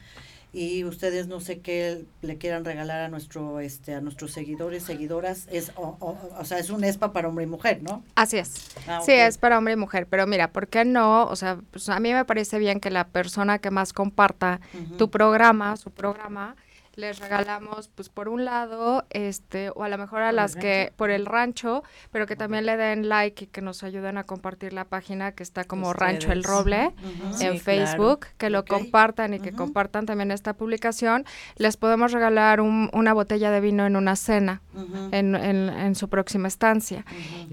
[0.58, 5.48] y ustedes no sé qué le quieran regalar a nuestro este a nuestros seguidores seguidoras
[5.52, 8.54] es o, o- o sea es un espa para hombre y mujer no Así es.
[8.88, 11.26] Ah, Sí, es para hombre y mujer, pero mira, ¿por qué no?
[11.26, 14.62] O sea, pues a mí me parece bien que la persona que más comparta
[14.98, 16.56] tu programa, su programa,
[16.96, 20.96] les regalamos, pues por un lado, este, o a lo mejor a las que, rancho?
[20.98, 24.74] por el rancho, pero que también le den like y que nos ayuden a compartir
[24.74, 26.44] la página que está como Rancho El.
[26.44, 26.94] Roble
[27.42, 31.26] en Sí, Facebook, que lo compartan y que compartan también esta publicación.
[31.58, 34.62] Les podemos regalar un- una botella de vino en una cena
[35.12, 37.06] en, en- en su próxima estancia.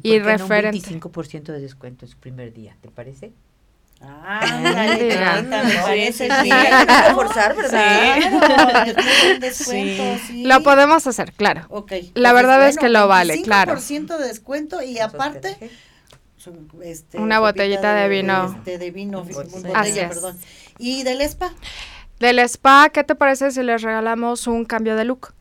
[0.03, 0.79] Y ¿Por qué no un referente.
[0.79, 3.33] 25% de descuento en su primer día, ¿te parece?
[4.05, 4.73] Ah, me
[5.83, 6.57] parece Sí, bien.
[6.57, 8.17] hay que forzar, ¿verdad?
[8.41, 10.45] Claro, sí.
[10.45, 11.67] Lo podemos hacer, claro.
[11.69, 11.93] Ok.
[12.15, 13.77] La verdad es que lo vale, 25% claro.
[14.19, 15.57] de descuento y aparte
[16.83, 18.55] este, Una botellita de vino.
[18.59, 20.09] este, de vino, botella, Así es.
[20.09, 20.39] perdón.
[20.79, 21.53] Y del spa.
[22.19, 25.33] Del spa, ¿qué te parece si les regalamos un cambio de look?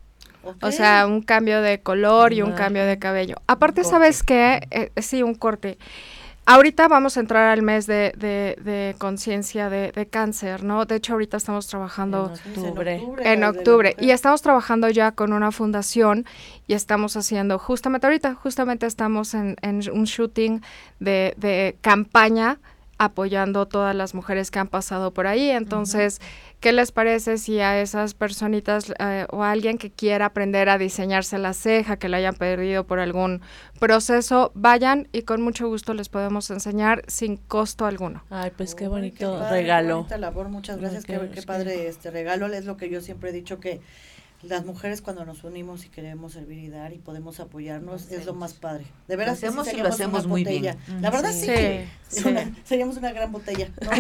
[0.44, 0.56] Ok.
[0.64, 2.56] O sea, un cambio de color y un Ah.
[2.56, 3.36] cambio de cabello.
[3.48, 4.68] Aparte, Un ¿sabes qué?
[4.72, 5.78] Eh, sí, un corte.
[6.48, 10.86] Ahorita vamos a entrar al mes de, de, de conciencia de, de cáncer, ¿no?
[10.86, 13.00] De hecho, ahorita estamos trabajando Sí, octubre.
[13.24, 16.26] en octubre y estamos trabajando ya con una fundación
[16.68, 20.62] y estamos haciendo justamente ahorita, justamente estamos en, en un shooting
[21.00, 22.58] de, de campaña
[22.98, 25.50] apoyando todas las mujeres que han pasado por ahí.
[25.50, 26.22] Entonces,
[26.62, 30.78] ¿qué les parece si a esas personitas eh, o a alguien que quiera aprender a
[30.78, 33.42] diseñarse la ceja, que la hayan perdido por algún
[33.80, 38.24] proceso, vayan y con mucho gusto les podemos enseñar sin costo alguno?
[38.30, 39.96] Ay, pues qué Uy, bonito padre, qué regalo.
[39.98, 43.02] bonita labor, muchas Ay, gracias, qué- qué, qué padre este regalo, es lo que yo
[43.02, 43.82] siempre he dicho que
[44.44, 48.34] las mujeres cuando nos unimos y queremos servir y dar y podemos apoyarnos es lo
[48.34, 48.86] más padre.
[49.08, 50.78] De veras, sí hacemos y lo hacemos muy botella.
[50.88, 51.02] bien.
[51.02, 51.46] La verdad sí, Sí.
[51.48, 52.28] que Sí.
[52.28, 53.70] una- seríamos una gran botella.
[53.82, 53.92] ¿no?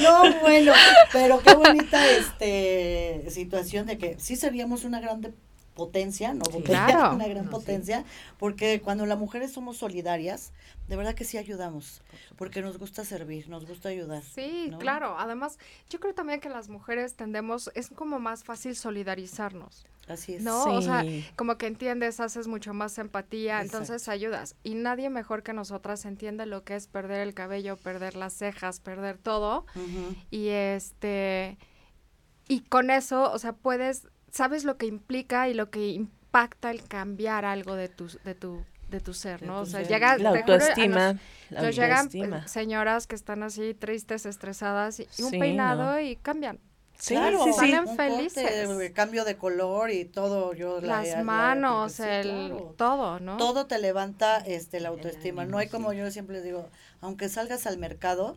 [0.00, 0.72] No, bueno,
[1.12, 5.32] pero qué bonita este situación de que sí seríamos una gran de-
[5.74, 7.14] potencia, no botella, Claro.
[7.16, 7.56] una gran No, sí.
[7.56, 8.04] potencia,
[8.38, 10.52] porque cuando las mujeres somos solidarias,
[10.88, 12.00] de verdad que sí ayudamos,
[12.36, 14.22] porque nos gusta servir, nos gusta ayudar.
[14.22, 14.78] Sí, ¿no?
[14.78, 15.16] claro.
[15.18, 15.58] Además,
[15.90, 20.42] yo creo también que las mujeres tendemos, es como más fácil solidarizarnos, Así es.
[20.42, 20.62] ¿no?
[20.64, 21.24] O sea, Sí.
[21.34, 24.54] como que entiendes, haces mucho más empatía, entonces ayudas.
[24.62, 28.80] Y nadie mejor que nosotras entiende lo que es perder el cabello, perder las cejas,
[28.80, 29.64] perder todo.
[30.30, 31.56] Y este,
[32.46, 36.82] y con eso, o sea, puedes, sabes lo que implica y lo que impacta el
[36.84, 39.60] cambiar algo de tu, de tu de tu ser, ¿no?
[39.60, 42.46] O sea, llega La juro, autoestima, nos- la nos llegan autoestima.
[42.46, 46.00] señoras que están así tristes, estresadas y, un Sí, peinado no.
[46.00, 46.60] y cambian.
[46.96, 47.58] Sí, Claro, sí, sí.
[47.58, 48.66] Salen un felices.
[48.68, 52.74] corte, cambio de color y todo, yo la- Las la- la- manos, sí, el claro.
[52.76, 53.36] todo, ¿no?
[53.36, 55.44] Todo te levanta este la autoestima.
[55.44, 56.68] no hay como yo siempre les digo,
[57.00, 58.36] aunque salgas al mercado,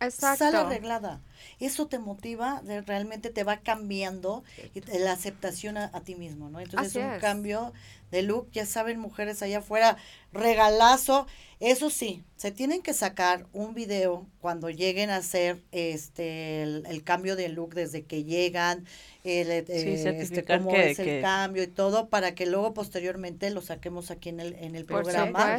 [0.00, 0.44] Exacto.
[0.46, 1.22] sale arreglada.
[1.60, 4.44] Eso te motiva, de- realmente te va cambiando
[4.74, 6.60] y te- la aceptación a, a ti mismo, ¿no?
[6.60, 7.22] Entonces Así un es.
[7.22, 7.72] cambio
[8.10, 9.96] de look, ya saben, mujeres allá afuera,
[10.32, 11.26] regalazo.
[11.60, 17.02] Eso sí, se tienen que sacar un video cuando lleguen a hacer este el, el
[17.02, 18.84] cambio de look desde que llegan,
[19.24, 22.74] el, eh, este, certificar cómo que- es el que- cambio y todo, para que luego
[22.74, 25.58] posteriormente lo saquemos aquí en el, en el Por programa.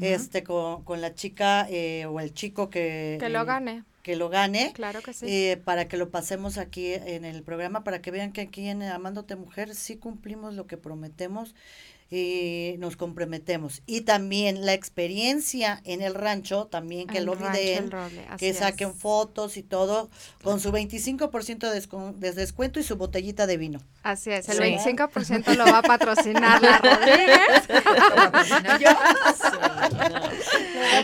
[0.00, 3.82] Este con, con la chica eh, o el chico que, Que lo eh, gane.
[4.04, 4.70] que lo gane.
[4.74, 5.26] Claro que sí.
[5.28, 8.84] eh, para que lo pasemos aquí en el programa, para que vean que aquí en
[8.84, 11.56] Amándote Mujer sí cumplimos lo que prometemos
[12.14, 13.82] y nos comprometemos.
[13.86, 18.58] Y también la experiencia en el rancho, también que El lo El Roble, que es.
[18.58, 20.10] saquen fotos y todo,
[20.44, 23.80] con su 25% de, de descuento y su botellita de vino.
[24.02, 24.62] Así es, el Sí.
[24.92, 27.40] 25% lo va a patrocinar la Rodríguez.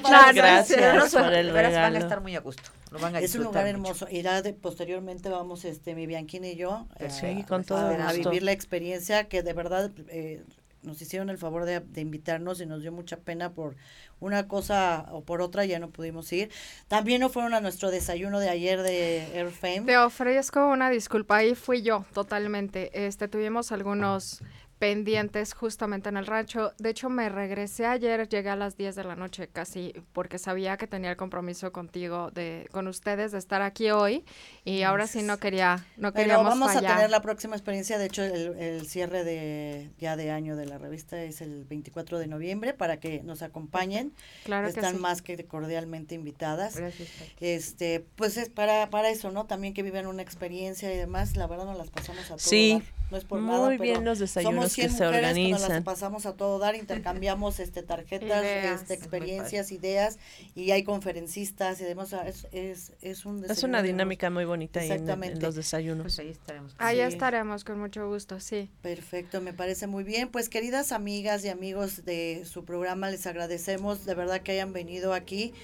[0.02, 2.04] Muchas gracias Pero no son- por el de veras van a regalo.
[2.04, 2.62] estar muy a gusto.
[2.90, 3.70] Lo van a Es un lugar mucho.
[3.76, 4.08] hermoso.
[4.10, 7.78] Y ya de- posteriormente vamos, este, mi Bianquina y yo, eh, Sí, con a- todo
[7.78, 8.30] a, gusto.
[8.30, 10.42] vivir la experiencia que de verdad eh,
[10.82, 13.76] nos hicieron el favor de, de invitarnos y nos dio mucha pena por
[14.20, 16.50] una cosa o por otra, ya no pudimos ir.
[16.88, 19.82] También no fueron a nuestro desayuno de ayer de Air Fame.
[19.82, 23.06] Te ofrezco una disculpa, ahí fui yo totalmente.
[23.06, 24.42] Este tuvimos algunos
[24.78, 26.72] pendientes justamente en el rancho.
[26.78, 30.76] De hecho, me regresé ayer, llegué a las 10 de la noche casi, porque sabía
[30.76, 34.24] que tenía el compromiso contigo, de con ustedes, de estar aquí hoy.
[34.64, 36.92] Y ahora sí no quería, no Pero queríamos vamos fallar.
[36.92, 40.66] a tener la próxima experiencia, de hecho el, el cierre de ya de año de
[40.66, 44.12] la revista es el 24 de noviembre para que nos acompañen.
[44.44, 45.00] Claro que Están sí.
[45.00, 46.76] más que cordialmente invitadas.
[46.76, 47.08] Gracias.
[47.40, 49.46] Este, pues es para para eso, ¿no?
[49.46, 52.72] También que vivan una experiencia y demás, la verdad nos las pasamos a todo Sí,
[52.74, 52.97] dar.
[53.10, 55.42] No es por muy nada, bien pero los desayunos somos que 100 se mujeres que
[55.42, 55.84] nos las organizan.
[55.84, 58.82] pasamos a todo dar, intercambiamos este tarjetas, Ideas.
[58.82, 60.18] este experiencias, ideas
[60.54, 64.86] y hay conferencistas y demás, es es es un Es una dinámica muy bonita ahí
[64.88, 65.40] en, Exactamente.
[65.40, 66.02] los desayunos.
[66.04, 66.74] Pues ahí estaremos.
[66.78, 67.02] Ahí Sí.
[67.02, 68.68] estaremos con mucho gusto, sí.
[68.82, 70.28] Perfecto, me parece muy bien.
[70.28, 75.14] Pues queridas amigas y amigos de su programa, les agradecemos de verdad que hayan venido
[75.14, 75.54] aquí.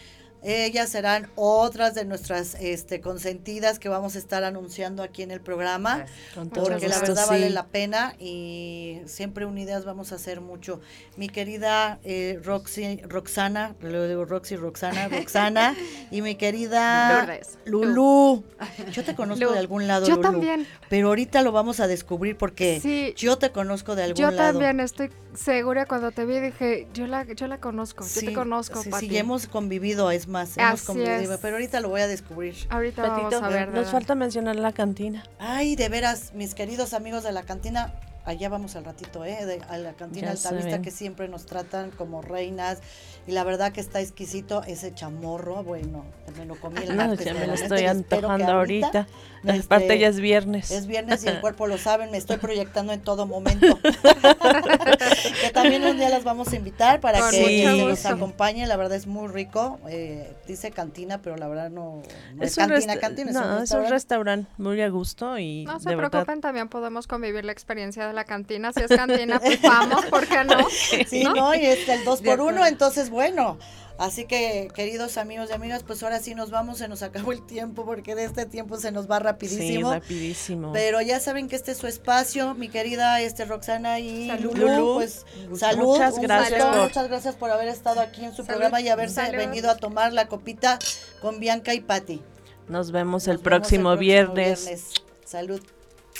[0.44, 5.40] Ellas serán otras de nuestras este, consentidas que vamos a estar anunciando aquí en el
[5.40, 7.52] programa, Con porque la gusto, verdad vale sí.
[7.52, 10.80] la pena y siempre unidas vamos a hacer mucho.
[11.16, 15.74] Mi querida eh, Roxy, Roxana, lo digo Roxy, Roxana, Roxana,
[16.10, 17.58] y mi querida Lourdes.
[17.64, 18.44] Lulú.
[18.92, 19.52] Yo te conozco Lu.
[19.52, 20.66] de algún lado, Yo Lulú, también.
[20.90, 23.14] Pero ahorita lo vamos a descubrir porque Sí.
[23.16, 24.52] yo te conozco de algún Yo lado.
[24.52, 28.32] también estoy segura cuando te vi dije, yo la, yo la conozco, yo Sí, te
[28.34, 29.08] conozco, sí, Pati.
[29.08, 31.40] sí, hemos convivido, es más, hemos Así convivido, es.
[31.40, 32.54] pero ahorita lo voy a descubrir.
[32.68, 33.68] Ahorita Patito, vamos a ver.
[33.68, 35.22] nos de- falta mencionar la cantina.
[35.38, 37.94] Ay, de veras, mis queridos amigos de la cantina,
[38.26, 39.46] allá vamos al ratito, ¿eh?
[39.46, 42.78] De- a la cantina Altavista que siempre nos tratan como reinas
[43.26, 46.04] y la verdad que está exquisito ese chamorro, bueno,
[46.36, 49.06] me lo comí el No, martes ya me lo estoy antojando ahorita.
[49.52, 50.70] Este, Aparte ya es viernes.
[50.70, 53.78] Es viernes y el cuerpo lo sabe, me estoy proyectando en todo momento.
[55.40, 58.08] que también un día las vamos a invitar para Con que nos gusto.
[58.08, 59.78] acompañen, la verdad es muy rico.
[59.88, 62.02] eh, dice cantina, pero la verdad no,
[62.34, 63.90] no es, Es un, cantina, cantina, es no, un es un restaurante.
[63.90, 68.06] restaurante muy a gusto y No se de verdad preocupen, también podemos convivir la experiencia
[68.06, 68.72] de la cantina.
[68.72, 70.66] Si es cantina, pues vamos, ¿por qué no?
[71.06, 71.54] Sí, ¿no?
[71.54, 73.58] Y es el dos por uno, entonces bueno.
[73.96, 77.46] Así que, queridos amigos y amigas, pues ahora sí nos vamos, se nos acabó el
[77.46, 79.92] tiempo, porque de este tiempo se nos va sí, rapidísimo.
[79.92, 80.72] rapidísimo.
[80.72, 84.56] Pero ya saben que este es su espacio, mi querida este Roxana y Salud.
[84.56, 85.24] Lulú, pues
[85.56, 88.48] salud, Muchas gracias por- muchas gracias por haber estado aquí en su Salud.
[88.48, 89.36] programa y haberse Salud.
[89.36, 90.78] venido a tomar la copita
[91.22, 92.20] con Bianca y Patti.
[92.68, 94.64] Nos vemos Nos el vemos próximo, viernes.
[94.64, 94.92] viernes.
[95.24, 95.60] Salud.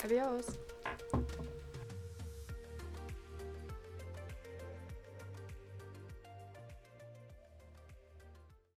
[0.03, 0.45] Adiós.